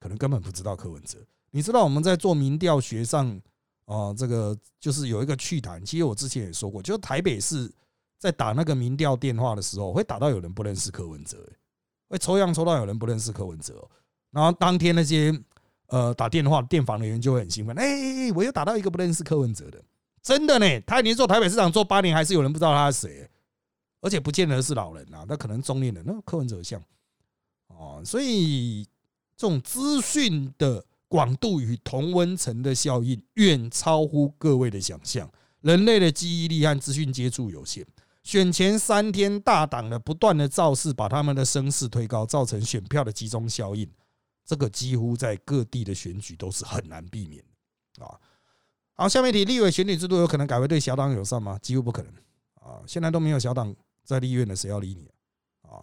[0.00, 1.18] 可能根本不知道柯文哲。
[1.50, 3.28] 你知道我们在做民调学上
[3.84, 5.84] 啊，这个就是有一个趣谈。
[5.84, 7.70] 其实我之前也说过，就是台北市。
[8.22, 11.36] 在打那个民调电话的时候，会打到有人不认识柯文哲，
[12.08, 13.84] 会抽样抽到有人不认识柯文哲，
[14.30, 15.36] 然后当天那些
[15.88, 19.82] 呃打电话电访的人就会很兴奋，哎，我又打到一个不认识柯文哲的，
[20.22, 23.28] 真的呢，他已经做台北市长做八年，还是有人不知道他是谁，
[24.00, 26.80] 而且不见得是老人啊，那可能中年人，那柯文哲像
[27.66, 28.84] 哦，所以
[29.36, 35.28] 这种资讯的广度与同温层的效应远超乎各位的想象，
[35.62, 37.84] 人类的记忆力和资讯接触有限。
[38.22, 43.90] 选前三天，大党的不断的造势，把他们的声势推高，造成选票的集中效应。
[44.44, 47.42] 这个几乎在各地的选举都是很难避免
[47.96, 48.18] 的啊。
[48.94, 51.58] 好，下面题：立委选举制度有可能改为对小党友善吗？
[51.62, 52.12] 几乎不可能
[52.54, 52.82] 啊！
[52.86, 55.08] 现在都没有小党在立院的，谁要理你
[55.62, 55.82] 啊？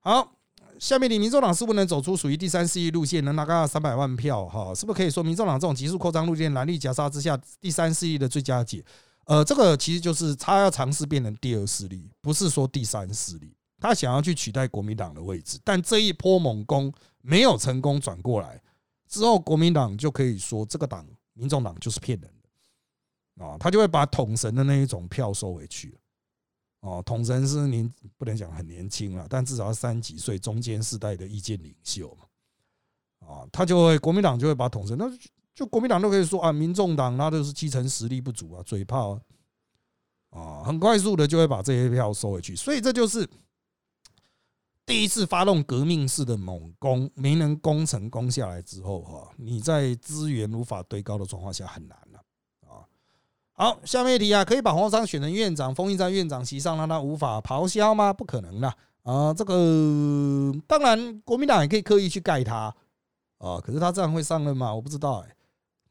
[0.00, 0.34] 好，
[0.78, 4.46] 下面题：民众党是不能走出属于第三势力路线，能拿个三百万票？
[4.46, 8.84] 哈，是不是可以说民众党这种急速扩张路线，蓝绿夹杀之下，第三势力的最佳解？
[9.24, 13.54] 呃，这个其实就是他要尝试变成第二势力，不是说第三势力。
[13.78, 18.60] 他想要去取代国民党的位置，但这一波猛攻没有成功转过来
[19.08, 25.98] 之后，国民党就可以说这个党，民众党就是骗人的啊，他就会把统神的那一种票收回去。
[26.80, 33.28] 哦，统神是年不能讲很年轻了，但至少三几岁，中间世代的意见领袖嘛。
[33.28, 35.06] 啊，他就会国民党就会把统神那。
[35.54, 39.20] 就国民党都可以说啊，民众党那都是基层实力不足啊，嘴炮
[40.30, 42.56] 啊，很快速的就会把这些票收回去。
[42.56, 43.28] 所以这就是
[44.86, 52.18] 第一次发动革命式的猛攻，没能攻成攻下来之后哈，你在资源无法堆高的状况下很难了
[52.66, 52.88] 啊。
[53.52, 58.10] 好，下面一题啊，可以把黄商选成院长，封印在院长席上，让他无法咆哮吗？
[58.10, 59.34] 不可能的啊。
[59.34, 62.74] 这个当然，国民党也可以刻意去盖他
[63.36, 64.74] 啊，可是他这样会上任吗？
[64.74, 65.36] 我不知道哎。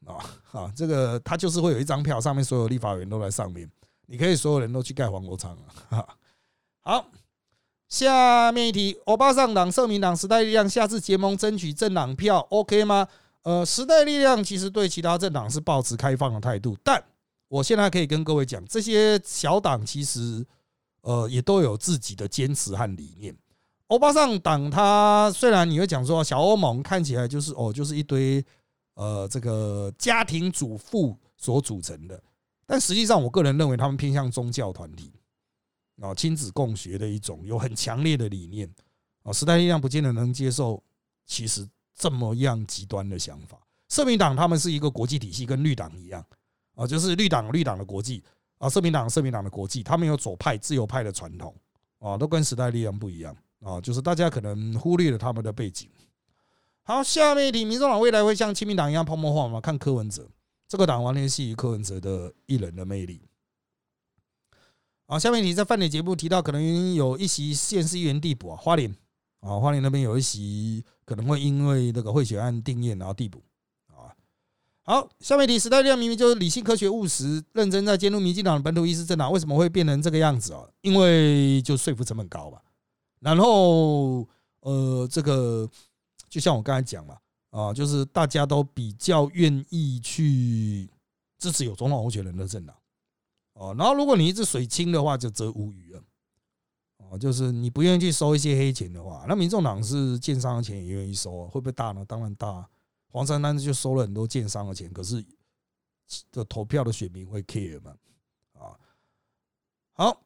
[0.04, 0.18] 啊
[0.50, 3.70] 啊，这个他就是会有一张票，上面所有立法员都在上面，
[4.06, 5.56] 你可以所有人都去盖黄国昌
[5.90, 6.04] 啊。
[6.80, 7.06] 好，
[7.88, 13.06] 下面一题，欧巴上党、社民党、时代力量下次结盟争取政党票，OK 吗？
[13.44, 17.02] 呃，时代力量其实对其他政党是保持开放的态度，但
[17.48, 20.44] 我现在可以跟各位讲，这些小党其实
[21.02, 23.36] 呃也都有自己的坚持和理念。
[23.86, 28.44] 欧巴上党他虽然你会讲说小欧盟看起来就是哦就是一堆。
[28.94, 32.22] 呃，这个家庭主妇所组成的，
[32.66, 35.10] 但实际上，我个人认为他们偏向宗教团体
[36.00, 38.70] 啊，亲子共学的一种，有很强烈的理念
[39.22, 39.32] 啊。
[39.32, 40.82] 时代力量不见得能接受，
[41.26, 43.58] 其实这么样极端的想法。
[43.88, 46.24] 社民党他们是一个国际体系，跟绿党一样
[46.74, 48.22] 啊，就是绿党绿党的国际
[48.58, 51.54] 啊，社民党社民党的国际，他们有左派、自由派的传统
[51.98, 55.88] 啊，都跟时代力量不一样啊，就是大家可能忽略了他们的背景。
[56.84, 59.60] 好，下面一题：民众党未来会像亲民党一样泡沫化吗？
[59.60, 60.28] 看柯文哲，
[60.66, 63.22] 这个党完全系于柯文哲的一人的魅力。
[65.06, 68.92] 好，下面一题在饭点节目提到，可能有一席县市议员递补啊，花莲
[69.38, 73.40] 啊，花莲那边有一席可能会因为那个贿选案定验然后递补
[73.86, 74.10] 啊。
[74.82, 80.64] 好，下面一题：时代力量明明就是理性、科学、务实、认真在监督民进党的本土意识政党，为什么会变成这个样子啊？
[80.80, 82.60] 因为就说服成本高吧。
[83.20, 84.26] 然后
[84.62, 85.70] 呃，这个。
[86.32, 87.18] 就像我刚才讲嘛，
[87.50, 90.88] 啊，就是大家都比较愿意去
[91.38, 92.74] 支持有总统候选人的政党，
[93.52, 96.02] 哦，然后如果你一直水清的话，就则无语了，
[96.96, 102.02] 哦，就是你不愿意去收一些黑钱的话，那民众党是建商的钱也愿意收，会不会大呢？
[102.08, 102.66] 当然大，
[103.10, 105.22] 黄珊珊就收了很多建商的钱，可是
[106.30, 107.94] 的投票的选民会 care 吗？
[108.54, 108.72] 啊，
[109.92, 110.22] 好，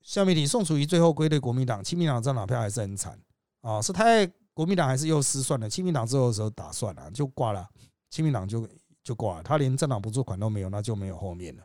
[0.00, 3.20] 下面题，宋楚瑜最后归队国民党，亲民党占哪票还是很惨
[3.60, 4.26] 啊，是太。
[4.54, 7.68] 国民党还是又失算了，亲民党之后的时候打算了，就挂了，
[8.08, 8.66] 亲民党就
[9.02, 11.62] 就挂了，他连政党补助款都没有，那就没有后面了。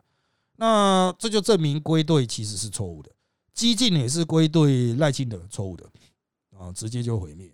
[0.56, 3.10] 那这就证明归队其实是错误的，
[3.54, 5.86] 激进也是归队赖清德错误的
[6.58, 7.50] 啊，直接就毁灭。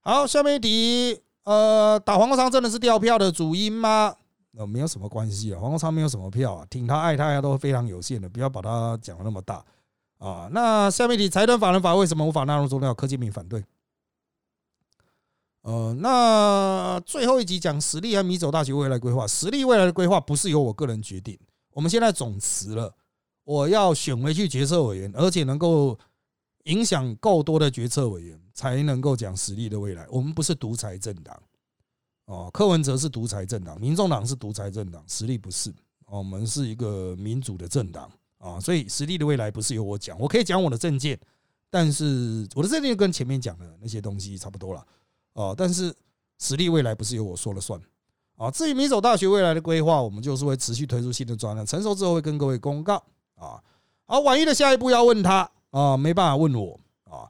[0.00, 4.14] 好，下面一题，呃，打黄国昌真的是掉票的主因吗？
[4.58, 9.64] 呃，没有什么关系啊，黄国昌没有什么票啊，挺他爱他都非常有限的，不要把他讲的那么大。
[10.18, 12.94] 啊，那下面题财团法人法为什么无法纳入中料？
[12.94, 13.64] 柯建明反对。
[15.62, 21.38] 呃，那最后一集讲实力和米走大学未来规划，实力未来的规划不是由我个人决定。
[21.72, 22.94] 我们现在总辞了，
[23.44, 25.98] 我要选回去决策委员，而且能够
[26.64, 30.06] 影响够多的决策委员，才能够讲实力的未来。
[30.08, 31.42] 我们不是独裁政党
[32.26, 35.74] 哦，柯文哲是独裁政党，民众党是独裁政党，实力不是。
[36.06, 38.08] 我们是一个民主的政党
[38.46, 41.18] 啊，所以实力的未来不是由我讲，我可以讲我的证件，
[41.68, 44.86] 但是我的证件跟前面讲的那些东西差不多了
[45.32, 45.52] 哦。
[45.58, 45.92] 但是
[46.38, 47.80] 实力未来不是由我说了算
[48.36, 48.48] 啊。
[48.48, 53.02] 至于民走大学未来的规划，我们就是会持续推出新的专案，成熟之后会跟各位公告
[53.34, 53.60] 啊。
[54.04, 57.28] 好，婉玉的下一步要问他啊，没办法问我啊。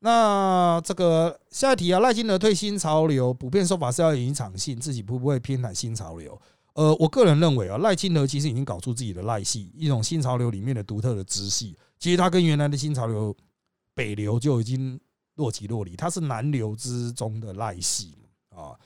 [0.00, 6.38] 那这个下一题啊，赖清德退新潮流，普遍说法是要引一场戏，自己会不会偏袒新潮流？
[6.74, 11.76] 呃，我个人认为啊，赖清德其实已经搞出自己的赖系，一种新潮流里面的独特的支系。
[11.98, 13.36] 其实他跟原来的新潮流
[13.92, 14.98] 北流就已经
[15.34, 18.16] 若即若离，他是南流之中的赖系
[18.50, 18.78] 啊。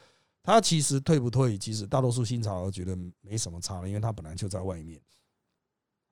[0.42, 4.99] 他其实退不退，其实大多数新潮流觉得没什么差了，因为他本来就在外面。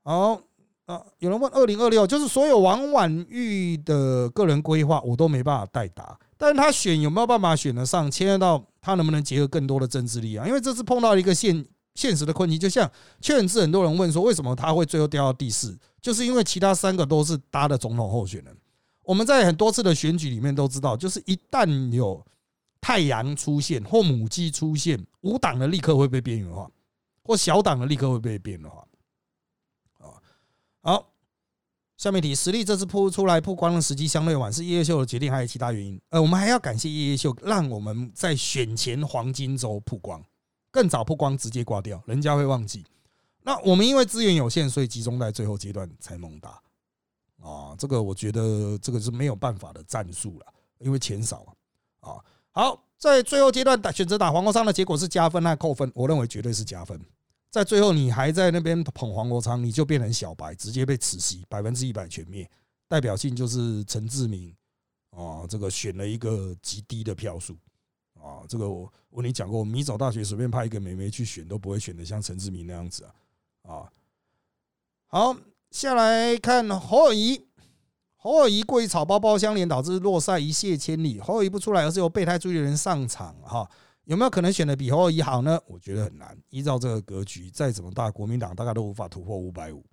[0.04, 0.40] 好
[0.84, 6.18] 啊，有人问二零二六，就是所有王婉玉的个人规划，我都没办法代答。
[6.36, 8.62] 但是他选有没有办法选得上，牵涉到。
[8.82, 10.46] 他能不能结合更多的政治力量？
[10.46, 11.64] 因为这次碰到一个现
[11.94, 12.90] 现实的困境，就像
[13.20, 15.78] 确实很多人问说，为什么他会最后掉到第四？
[16.00, 18.54] 就是因为其他三个都是搭的总统候选人。
[19.04, 22.24] 我们在很多次的选举里面都知道，就是一旦有
[22.80, 26.68] 太阳出现或母鸡出现，无党的立刻会被边缘化，
[27.22, 28.84] 或小党的立刻会被边缘化。
[29.98, 30.18] 啊，
[30.82, 31.11] 好。
[32.02, 36.00] 下面题，实力这次铺出来曝光的时机相对晚，是叶叶秀的决定，还有其他原因？
[36.08, 40.20] 呃，我们还要感谢叶叶秀，让我们在选前黄金周曝光，
[40.72, 42.84] 更早曝光直接挂掉，人家会忘记。
[43.44, 46.60] 那我们因为资源有限，所以集中在最后阶段才猛打。
[47.40, 50.46] 啊，这个我觉得这个是没有办法的战术了，
[50.80, 51.46] 因为钱少
[52.00, 52.18] 啊。
[52.50, 55.88] 好，在最后阶段打选择打黄国昌的结果是加分还是扣分？
[55.94, 57.00] 我认为绝对是加分。
[57.52, 62.50] 在最后，你还在那边捧黄国昌，你就变成小白，直接被此息，百分之一百全灭。
[62.88, 64.56] 代表性就是陈志明
[65.10, 67.54] 啊，这个选了一个极低的票数
[68.14, 68.40] 啊。
[68.48, 73.92] 这个我我跟你讲过，米走大学随便派一个美眉去选，都不会选的像陈志明那样子啊啊。
[75.08, 75.36] 好，
[75.70, 77.48] 下来看侯尔仪，
[78.16, 81.20] 侯尔仪过于草包包相连，导致落赛一泻千里。
[81.20, 83.70] 侯尔仪不出来，而是由备胎追的人上场哈。
[84.04, 85.60] 有没有可能选的比侯友谊好呢？
[85.66, 86.36] 我觉得很难。
[86.50, 89.84] 依照这个格局，再怎么大，国民党大概都无法突破五百五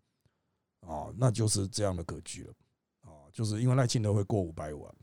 [0.81, 2.53] 啊，那就是这样的格局了
[3.01, 4.93] 啊，就是因为赖清德会过五百五啊。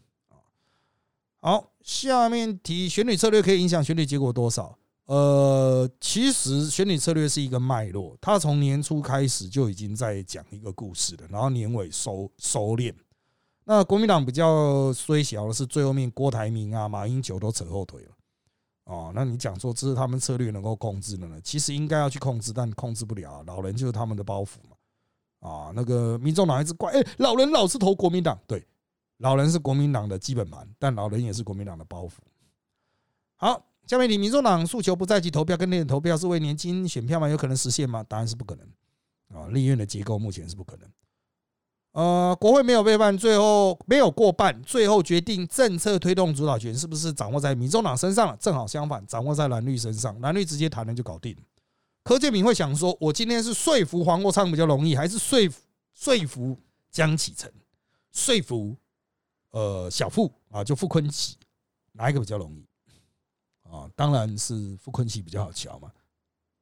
[1.38, 4.76] 好，下面提选举策略可以影响选举结果多少？
[5.04, 12.92] 呃，其实选举策略是一个脉络，他从年初开始就已经在讲一个故事了，然后年尾收收敛。
[13.62, 18.15] 那国民党比较衰小的是最后面郭台铭啊、马英九都扯后腿了。
[18.86, 21.40] 哦，那你讲说这是他们策略能够控制的呢？
[21.42, 23.42] 其实应该要去控制，但控制不了。
[23.44, 24.76] 老人就是他们的包袱嘛。
[25.40, 28.64] 啊，那个民众党一直怪，哎，老人老是投国民党，对，
[29.18, 32.12] 老人是国民党的基本盘，但老人也是国民党的包袱。
[33.36, 37.28] 好，下面你民众党诉求不在即投票跟内人投票是为年轻选票吗？
[37.28, 38.04] 有可能实现吗？
[38.04, 38.66] 答案是不可能。
[39.36, 40.88] 啊，立院的结构目前是不可能。
[41.96, 48.36] 呃，国会没有背叛，最后没有过半，最后决定政策推动主导权是不是掌握在民众党身上了？
[48.36, 51.34] 正好相反，掌握在蓝绿身上，蓝绿直接谈了就搞定。
[52.04, 55.62] 柯建明会想说，我今天是说服黄国昌比较容易，还是说服
[55.94, 56.58] 说服
[56.90, 57.50] 江启臣，
[58.12, 58.76] 说服
[59.52, 61.32] 呃小傅啊，就傅昆萁，
[61.92, 62.66] 哪一个比较容易？
[63.62, 65.90] 啊，当然是傅昆萁比较好瞧嘛。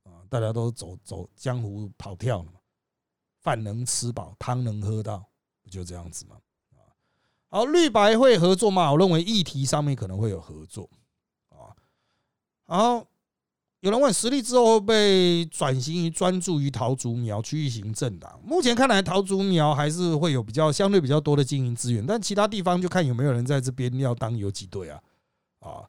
[0.05, 2.53] 啊，大家都走走江湖跑跳嘛。
[3.45, 5.23] 饭能吃饱，汤能喝到，
[5.63, 6.37] 不就这样子吗？
[6.73, 6.81] 啊，
[7.51, 8.91] 好，绿白会合作吗？
[8.91, 10.89] 我认为议题上面可能会有合作
[11.51, 11.77] 啊。
[12.67, 13.07] 好，
[13.81, 18.41] 有人问实力之后被转型于专注于桃竹苗区域型政党。
[18.43, 24.99] 目前看来，桃竹苗还是会有比较相对比较多的经营资源，但其他地方就看有没有人在这边要当游击队啊。
[25.61, 25.85] 啊，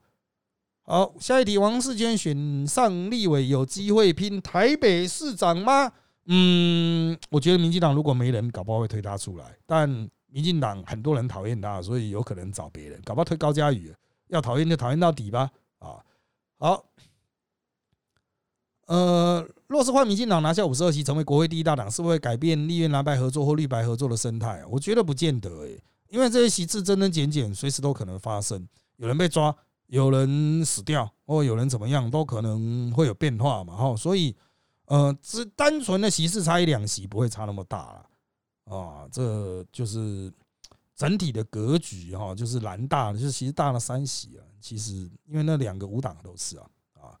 [0.82, 5.90] 好，下一题，王世坚选上立委有机会拼台北市长吗？
[6.28, 9.56] 嗯，我觉得民进党如果没人，搞不好会推他出来。
[9.64, 9.88] 但
[10.26, 13.94] 民进党很多人讨厌他，所以有可能找别人，搞不好推高嘉宇。
[14.28, 15.48] 要讨厌就讨厌到底吧。
[15.78, 16.02] 啊，
[16.58, 16.84] 好。
[18.88, 24.64] 呃，若是换民进党拿下五十二席，成为国会第一大党，是不是会改变立院蓝白合作或绿白合作的生态？
[24.68, 28.66] 我觉得不见得诶，因为这些席次增增减减，随时都可能发生。
[28.96, 29.54] 有人被抓，
[29.86, 33.76] 有人死掉，或有人怎么样，都可能会有变化嘛。
[33.76, 34.34] 哈，所以。
[34.86, 40.32] 呃，只单纯的席次差一两席不会差那么大了啊，这就是
[40.94, 47.18] 整体的格局哈，就是蓝大就是其实大了三席啊，其实因为那两个五党都是啊啊。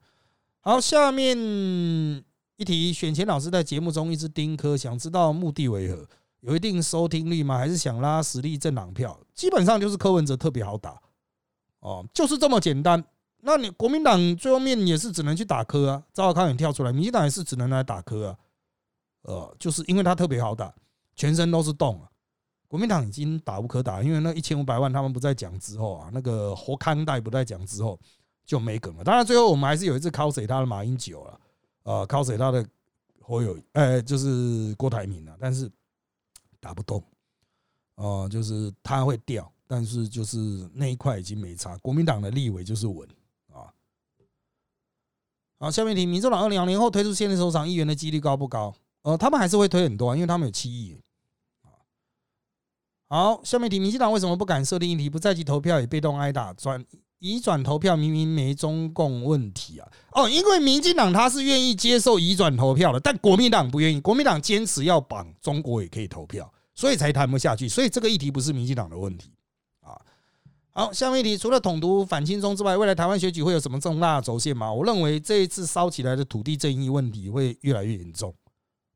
[0.60, 1.36] 好，下面
[2.56, 6.08] 一题，选前老师在节目中一直盯科，想知道目的为何？
[6.40, 7.58] 有一定收听率吗？
[7.58, 9.18] 还是想拉实力政党票？
[9.34, 11.00] 基本上就是柯文哲特别好打，
[11.80, 13.04] 哦，就是这么简单。
[13.42, 18.38] 那你国民党最后面也是只能去打柯啊，赵少康也跳出来，民进党也是只能来打柯啊。
[19.22, 20.74] 呃，就是因为他特别好打，
[21.14, 22.08] 全身都是洞啊。
[22.68, 27.98] 国民党已经打无可打，因为那一千五百万他们不再讲之后啊，那个活康代不再讲之后
[28.44, 29.04] 就没梗了。
[29.04, 31.40] 当然最后我们还是有一次 cos 他的马英九了，
[31.84, 32.66] 呃，cos 他的
[33.20, 35.70] 侯友，呃，就是郭台铭啊，但是
[36.58, 37.02] 打不动，
[37.94, 41.76] 哦，就是他会掉，但是就是那一块已经没差。
[41.78, 43.08] 国民党的立委就是稳。
[45.58, 48.74] 好，下面题，民众党二零二年后推出现任首长议员的几率高不高？
[49.02, 50.94] 呃，他们还是会推很多，因为他们有七亿。
[53.08, 56.84] 好，下面题，民进党为什么不敢设定议题，不在籍投票也被动挨打，转
[57.20, 59.88] 移转投票明明没中共问题啊？
[60.12, 67.68] 哦，因为民进党他是愿意接受移转投票的，但国民党不愿意，国民党坚持要绑中国也可以投票，所以才谈不下去。
[67.68, 69.30] 所以这个议题不是民进党的问题。
[70.76, 74.70] 好，下面一题，除了统独反轻松之外，未来台湾选举会有什么重大轴线吗？
[74.70, 78.34] 我认为这一次烧起来的土地正义问题会越来越严重。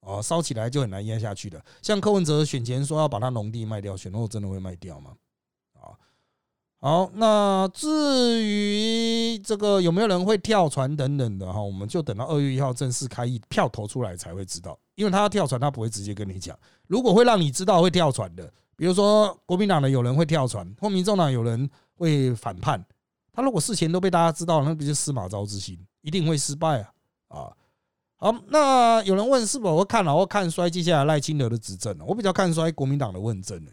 [0.01, 1.59] 哦，烧起来就很难压下去的。
[1.81, 5.13] 像柯文哲选前说要把他农地卖掉，选后真的会卖掉吗？
[5.73, 5.97] 啊，
[6.81, 14.79] 好，那至于这个有没有人会跳船等等的哈，我们就等到二月一号正式开议，票投出来才会知道。
[14.97, 16.55] 因为他要跳船，他不会直接跟你讲。
[16.89, 22.83] 如果会让你知道会跳船的，比如说国民党的有人会跳船，或民众党有人会反叛，
[23.31, 26.89] 他如果事前都被大家知道，那不就司马昭之心，一定会失败啊！
[27.29, 27.53] 啊。
[28.17, 32.05] 好，那有人问是否会看好或看衰接下来赖清德的执政呢？
[32.09, 33.71] 我比较看衰国民党的问政呢。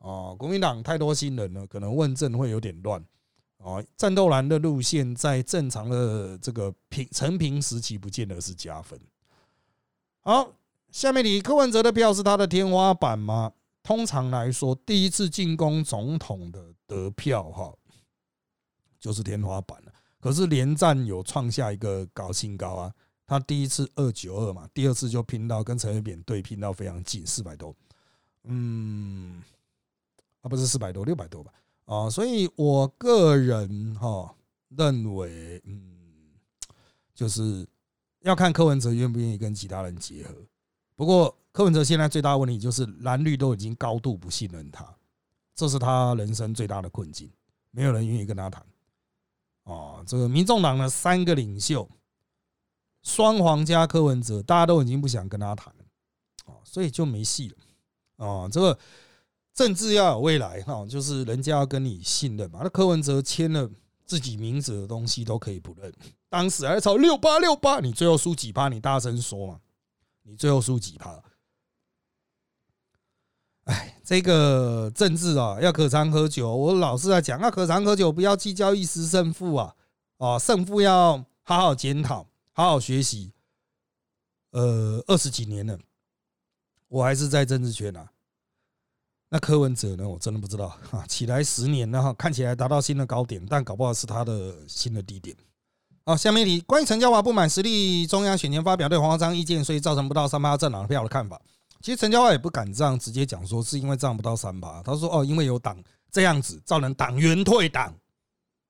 [0.00, 3.02] 哦，国民党太多新人了，可能问政会有点乱。
[3.56, 9.00] 哦，战斗蓝的路线在正常的这个平成平时期不见得是加分。
[10.20, 10.50] 好，
[10.90, 13.52] 下面你柯文哲的票是他的天花板吗？
[13.82, 17.72] 通常来说，第一次进攻总统的得票哈，
[18.98, 19.92] 就是天花板了。
[20.20, 22.92] 可是连战有创下一个高新高啊。
[23.24, 27.74] 他第一次二九二嘛，第二次就拼到跟陈水扁对拼到非常近，四百多，
[28.44, 29.42] 嗯，
[30.42, 31.50] 啊不是四百多，六百多吧，
[31.86, 34.34] 啊，所以我个人哈
[34.68, 36.34] 认为，嗯，
[37.14, 37.66] 就是
[38.20, 40.34] 要看柯文哲愿不愿意跟其他人结合。
[40.94, 44.84] 不过柯文哲现在最大的问题就是蓝绿都已经高度不信任他，
[45.54, 47.30] 这是他人生最大的困境，
[47.70, 48.64] 没有人愿意跟他谈。
[49.64, 51.88] 啊，这个民众党的三个领袖。
[53.04, 55.84] 双黄加柯文哲，大家都已经不想跟他谈了，
[56.44, 58.78] 啊，所以就没戏了，啊，这个
[59.52, 62.60] 政治要有未来哈，就是人家要跟你信任嘛。
[62.62, 63.68] 那柯文哲签了
[64.04, 65.92] 自己名字的东西都可以不认，
[66.28, 68.68] 当时还吵六八六八，你最后输几趴？
[68.68, 69.60] 你大声说嘛，
[70.22, 71.20] 你最后输几趴？
[73.64, 76.54] 哎，这个政治啊，要可长可久。
[76.54, 79.74] 我老是在讲，要可长可久，不要计较一时胜负啊，
[80.18, 82.26] 啊，胜负要好好检讨。
[82.54, 83.32] 好好学习，
[84.50, 85.78] 呃，二十几年了，
[86.88, 88.10] 我还是在政治圈啊。
[89.30, 90.06] 那柯文哲呢？
[90.06, 91.02] 我真的不知道啊。
[91.08, 95.34] 起来十年了哈，看起来达到新的高点，但搞不好是他的新的低点。
[96.04, 101.40] 好，下面一题，关于陈嘉华不满实力中央选前发表对黄国章意见，所以造成不到三八政党票的看法。
[101.82, 107.92] 其实陈嘉华也不敢这样直接讲说是因为这样不到三八，他说哦，因为有党这样子造成党员退党。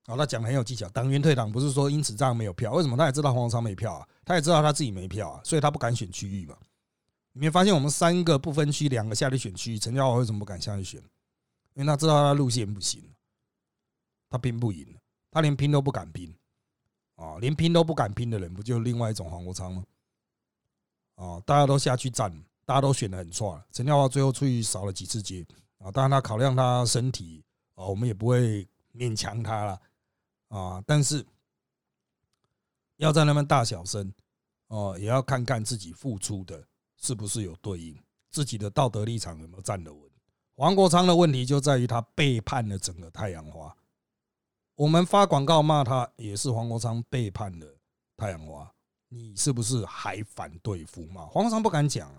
[0.07, 0.89] 哦，他讲的很有技巧。
[0.89, 2.97] 党员退党不是说因此这样没有票，为什么？
[2.97, 6.57] 他也知道黄国昌没票啊，他也知道他自己没票啊，所以他不敢选区域嘛。
[7.31, 10.99] 你没发现我们三个不分区，两个下去选区域，陈嘉华为什么不敢下去选？
[11.75, 13.01] 因为他知道他路线不行，
[14.29, 14.85] 他拼不赢，
[15.31, 16.33] 他连拼都不敢拼。
[17.15, 19.83] 啊，连拼都不敢拼的人，不就另外一种黄国昌吗？
[21.15, 25.45] 啊，大家都下去站，大家都选的很错，陈嘉华最后出去扫了几次街
[25.79, 25.91] 啊。
[25.91, 27.43] 当然他考量他身体
[27.75, 29.81] 啊，我们也不会勉强他了。
[30.47, 31.25] 啊，但是
[32.97, 34.13] 要在那边大小声
[34.67, 36.63] 哦，也要看看自己付出的
[36.97, 37.99] 是不是有对应，
[38.29, 40.01] 自己的道德立场有没有站得稳。
[40.55, 43.75] 黄国昌的问题就在于他背叛了整个太阳花。
[44.75, 47.67] 我们发广告骂他，也是黄国昌背叛了
[48.15, 48.71] 太阳花。
[49.09, 51.25] 你是不是还反对服骂？
[51.25, 52.09] 黄国昌不敢讲。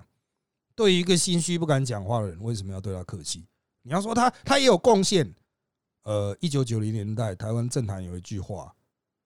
[0.74, 3.46] 对于一个心虚不敢讲话的人，为什么要对他客气？
[3.82, 5.34] 你要说他，他也有贡献。
[6.02, 8.74] 呃，一九九零年代，台湾政坛有一句话，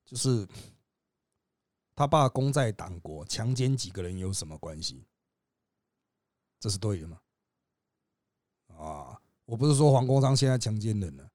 [0.05, 0.47] 就是
[1.97, 5.05] 他爸功在党国，强奸几个人有什么关系？
[6.61, 7.19] 这是对的吗？
[8.77, 11.29] 啊，我不是说黄国昌现在强奸人了，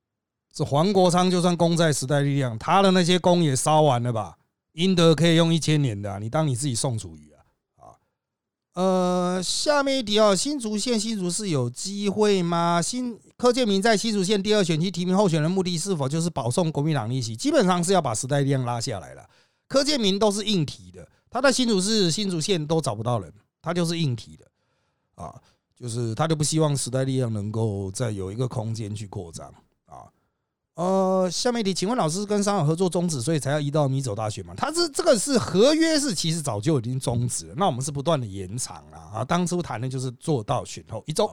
[0.56, 4.38] 是黄国昌就算功在时代力量，他的那些功也烧完了吧？
[4.72, 7.33] 阴德可以用一千年的，你当你自己宋楚瑜？
[8.74, 12.82] 呃，下面一题哦，新竹县新竹市有机会吗？
[12.82, 17.36] 新柯建明在新竹县第二选区提名候选人，目的是否就是保送国民党利息？
[17.36, 19.24] 基本上是要把时代力量拉下来了。
[19.68, 24.46] 柯建明都是硬提的，他在新竹市、新竹县都找不到人，他就是硬提的
[25.14, 25.34] 啊，
[25.76, 29.54] 就是他就不希望时代力量能够再有一个空间去扩张。
[30.76, 34.56] 呃，下面一题，请问老师跟商友合作终止，所以才要移到米走大学吗？
[34.58, 39.24] 他是这个是合约是其实早就已经终止了，那我们是不断的延长了啊。
[39.24, 41.30] 当初谈的就是做到选后一周。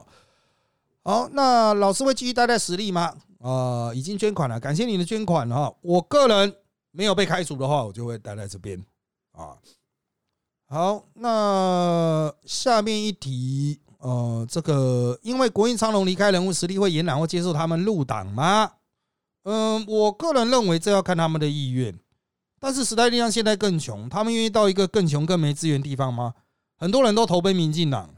[1.03, 3.15] 好，那老师会继续待在实力吗？
[3.39, 5.73] 呃，已经捐款了，感谢你的捐款哈。
[5.81, 6.55] 我个人
[6.91, 8.79] 没有被开除的话，我就会待在这边
[9.31, 9.57] 啊。
[10.67, 18.71] 好，那下面一题，呃，这个因为国运昌隆离开人物实力会延揽或接受他们入党吗？
[19.43, 21.97] 嗯，我个人认为这要看他们的意愿。
[22.59, 26.35] 但是时代力量现在更穷，他们愿意到一个更穷、更没资源地方吗？
[26.77, 28.13] 很多人都投奔民进党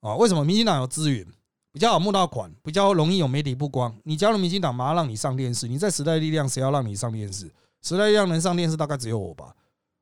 [0.00, 0.16] 啊？
[0.16, 0.44] 为什么？
[0.44, 1.24] 民进党有资源，
[1.70, 3.96] 比较好募到款，比较容易有媒体曝光。
[4.02, 5.68] 你加入民进党，马上让你上电视。
[5.68, 7.48] 你在时代力量，谁要让你上电视？
[7.82, 9.54] 时代力量能上电视，大概只有我吧？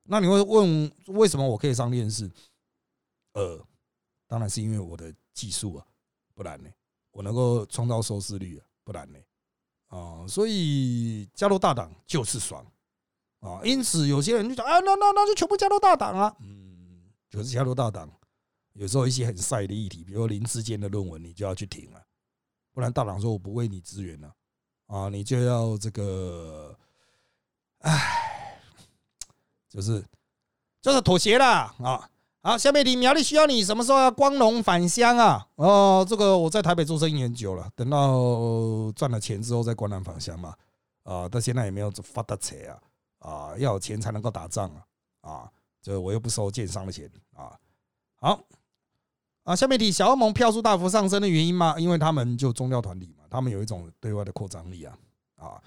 [0.04, 2.30] 那你会问为什么我可以上电视？
[3.34, 3.62] 呃，
[4.26, 5.84] 当然是因为我的技术啊，
[6.34, 6.70] 不然呢？
[7.10, 9.18] 我能够创造收视率啊，不然呢？
[9.88, 12.64] 啊，所以加入大党就是爽
[13.40, 13.60] 啊！
[13.64, 16.36] 因此有些人就讲啊，那那那就全部加入大党啊！
[16.40, 18.10] 嗯，就是加入大党，
[18.74, 22.02] 有时候一些很晒的议题，比如林志坚的论文，你就要去听啊，
[22.72, 24.34] 不然大党说我不为你支援了
[24.86, 26.78] 啊，你就要这个，
[27.78, 28.60] 唉，
[29.68, 30.04] 就是
[30.82, 32.10] 就是妥协了啊！
[32.48, 35.46] 好，下面题，苗栗需要你什么时候要光荣返乡啊？
[35.56, 40.54] 哦，这个我在台北做生意很久了，等到赚了钱之后再光荣返乡嘛。
[41.02, 42.80] 啊，但现在也没有发大财啊，
[43.18, 45.50] 啊，要有钱才能够打仗啊，啊，
[45.82, 47.04] 这我又不收建商的钱
[47.36, 47.52] 啊。
[48.18, 48.40] 好，
[49.44, 51.74] 啊，下面题，小欧盟票数大幅上升的原因吗？
[51.78, 54.96] 因为他们就宗教团体嘛，他们有一种对外的扩张力啊，
[55.36, 55.62] 啊。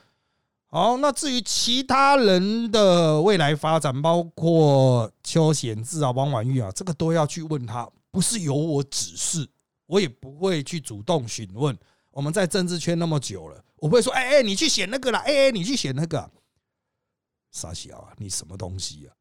[0.74, 9.46] 好，那至于其他人的未来发展，包括邱显志啊、王婉玉啊，这个都要去问他，不是由我指示，
[9.86, 11.78] 我也不会去主动询问。
[12.10, 16.32] 我们在政治圈那么久了，我不会说，哎哎，你去选那个啦，哎哎，你去选那个，
[17.52, 19.12] 傻小啊，你什么东西啊？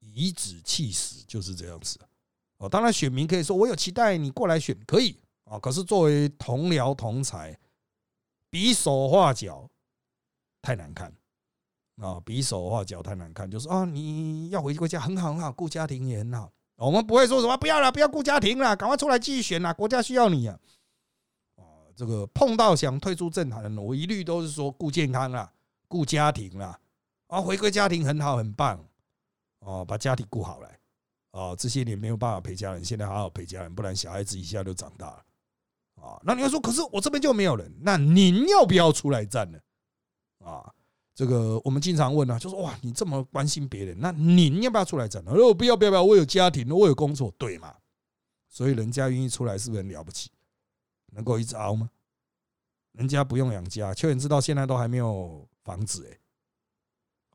[0.00, 1.96] 颐指气使就是这样子
[2.58, 2.68] 哦。
[2.68, 5.60] 当然，选民可以说我有期待你过来选，可以啊。
[5.60, 7.56] 可是作为同僚同才，
[8.50, 9.70] 比手画脚。
[10.66, 11.12] 太难看
[11.98, 12.20] 啊！
[12.24, 16.52] 比手画脚太难看，就是啊，你要回国家很好很好，顾家庭也很好。
[16.74, 19.72] 我们不会说什么不要了，不要顾家庭了，赶快出来继续选啊！
[19.72, 20.58] 国家需要你啊！
[21.54, 21.62] 啊，
[21.94, 25.52] 这个碰到想退出政坛的，我一律都是说顾健康啦，
[25.86, 26.76] 顾家庭啦，
[27.28, 28.84] 啊，回归家庭很好很棒
[29.60, 30.80] 哦，把家庭顾好来
[31.30, 31.54] 啊！
[31.54, 35.24] 这些年没有办法陪家人，现在好好陪家人，不然小孩子一下就长大了
[36.02, 36.20] 啊！
[36.24, 39.56] 那你要说，可是我这边就没有人，那您要不要出来站呢？
[40.46, 40.72] 啊，
[41.14, 45.22] 这个我们经常问啊，就说哇，你这么关心别人，那您要不要出来站？
[45.26, 47.74] 哦，不要不要不要，我有家庭，我有工作，对吗？
[48.48, 50.30] 所以人家愿意出来，是不是很了不起？
[51.12, 51.90] 能够一直熬吗？
[52.92, 56.18] 人家不用养家，邱远志到现在都还没有房子哎。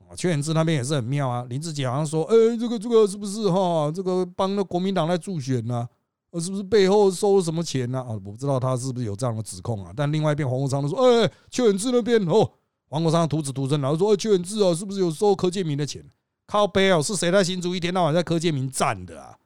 [0.07, 1.45] 啊，邱远志那边也是很妙啊。
[1.49, 3.91] 林志杰好像说，哎，这个这个是不是哈？
[3.91, 5.87] 这个帮那国民党在助选呢？
[6.31, 7.99] 呃，是不是背后收了什么钱呢？
[7.99, 9.91] 啊，我不知道他是不是有这样的指控啊。
[9.95, 12.49] 但另外一边黄国昌都说，哎，邱远志那边哦。
[12.91, 16.05] 王国昌徒子徒孙，然后说：“邱远志哦，是不是有收柯建明的钱？
[16.45, 19.37] 靠背哦，是谁在新竹一天到晚在柯建明站的啊？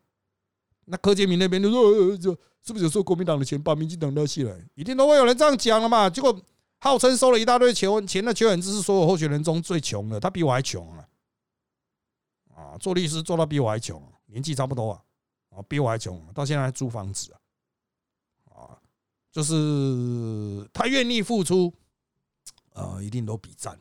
[0.86, 2.32] 那柯建明那边就说，呃、就
[2.64, 4.68] 是不是有收国民党的钱，把民进党拉起来？
[4.74, 6.10] 一定都会有人这样讲了嘛？
[6.10, 6.36] 结果
[6.80, 11.08] 号称收了一大堆钱，钱的邱远志是所有候选人中最穷的，他比我还穷啊！
[12.56, 15.02] 啊，做律师做到比我还穷，年纪差不多啊，
[15.52, 17.38] 啊，比我还穷，到现在还租房子啊！
[18.56, 18.78] 啊，
[19.32, 21.72] 就是他愿意付出。”
[22.76, 23.80] 啊，一定都比赞，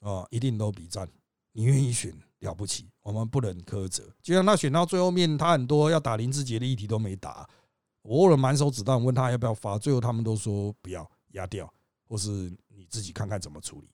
[0.00, 1.06] 啊，一定都比赞。
[1.52, 4.02] 你愿意选了不起，我们不能苛责。
[4.22, 7.48] 就像他选到最后面，他很多要打林志杰的议题都没打，
[8.02, 11.72] 我握了满手子弹，问他要不要发，最后他们都说不要压掉，
[12.08, 12.30] 或是
[12.68, 13.88] 你自己看看怎么处理。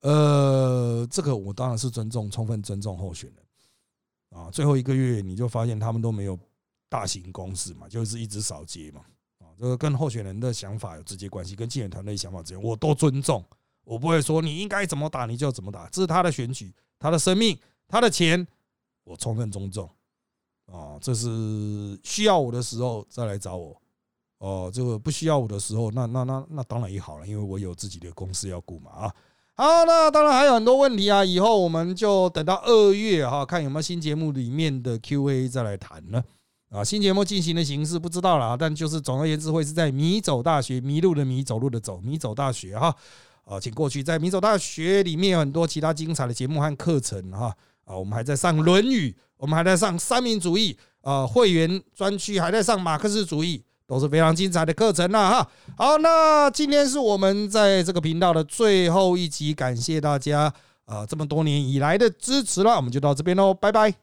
[0.00, 4.38] 呃，这个我当然是尊重，充分尊重候选人。
[4.40, 6.38] 啊，最后一个月你就发现他们都没有
[6.88, 9.04] 大型攻势嘛，就是一直扫街嘛。
[9.62, 13.44] 呃跟候选人的想法有直接关系，跟竞选团队想法之间，我都尊重。
[13.84, 17.56] 我不会说你应该怎么打你就怎么打，这是他的选举，他的生命，
[17.86, 18.44] 他的钱，
[19.04, 19.88] 我充分尊重。
[20.66, 23.80] 啊，这是需要我的时候再来找我。
[24.38, 29.14] 哦，这个不需要我的时候，那那那那当然也好了，因为我有自己的公司要顾嘛啊。
[29.54, 36.24] 好，那当然还有很多问题啊，以后我们就等到二月哈，看有没有新节目里面的 Q&A 再来谈了。
[36.72, 42.96] 啊，新节目进行的形式不知道了，但就是总而言之会是在迷走大学迷路的迷走路的走迷走大学哈。
[43.44, 47.54] 啊，请过去在迷走大学里面有很多其他精彩的节目和课程哈。
[47.84, 55.50] 啊，我们还在上《论语》，我们还在上三民主义，啊，会员专区还在上马克思主义，都是非常精彩的课程了哈。
[55.76, 60.50] 好，那今天是我们在这个频道的最后一集，感谢大家
[60.86, 64.01] 啊这么多年以来的支持了，我们就到这边喽，拜拜。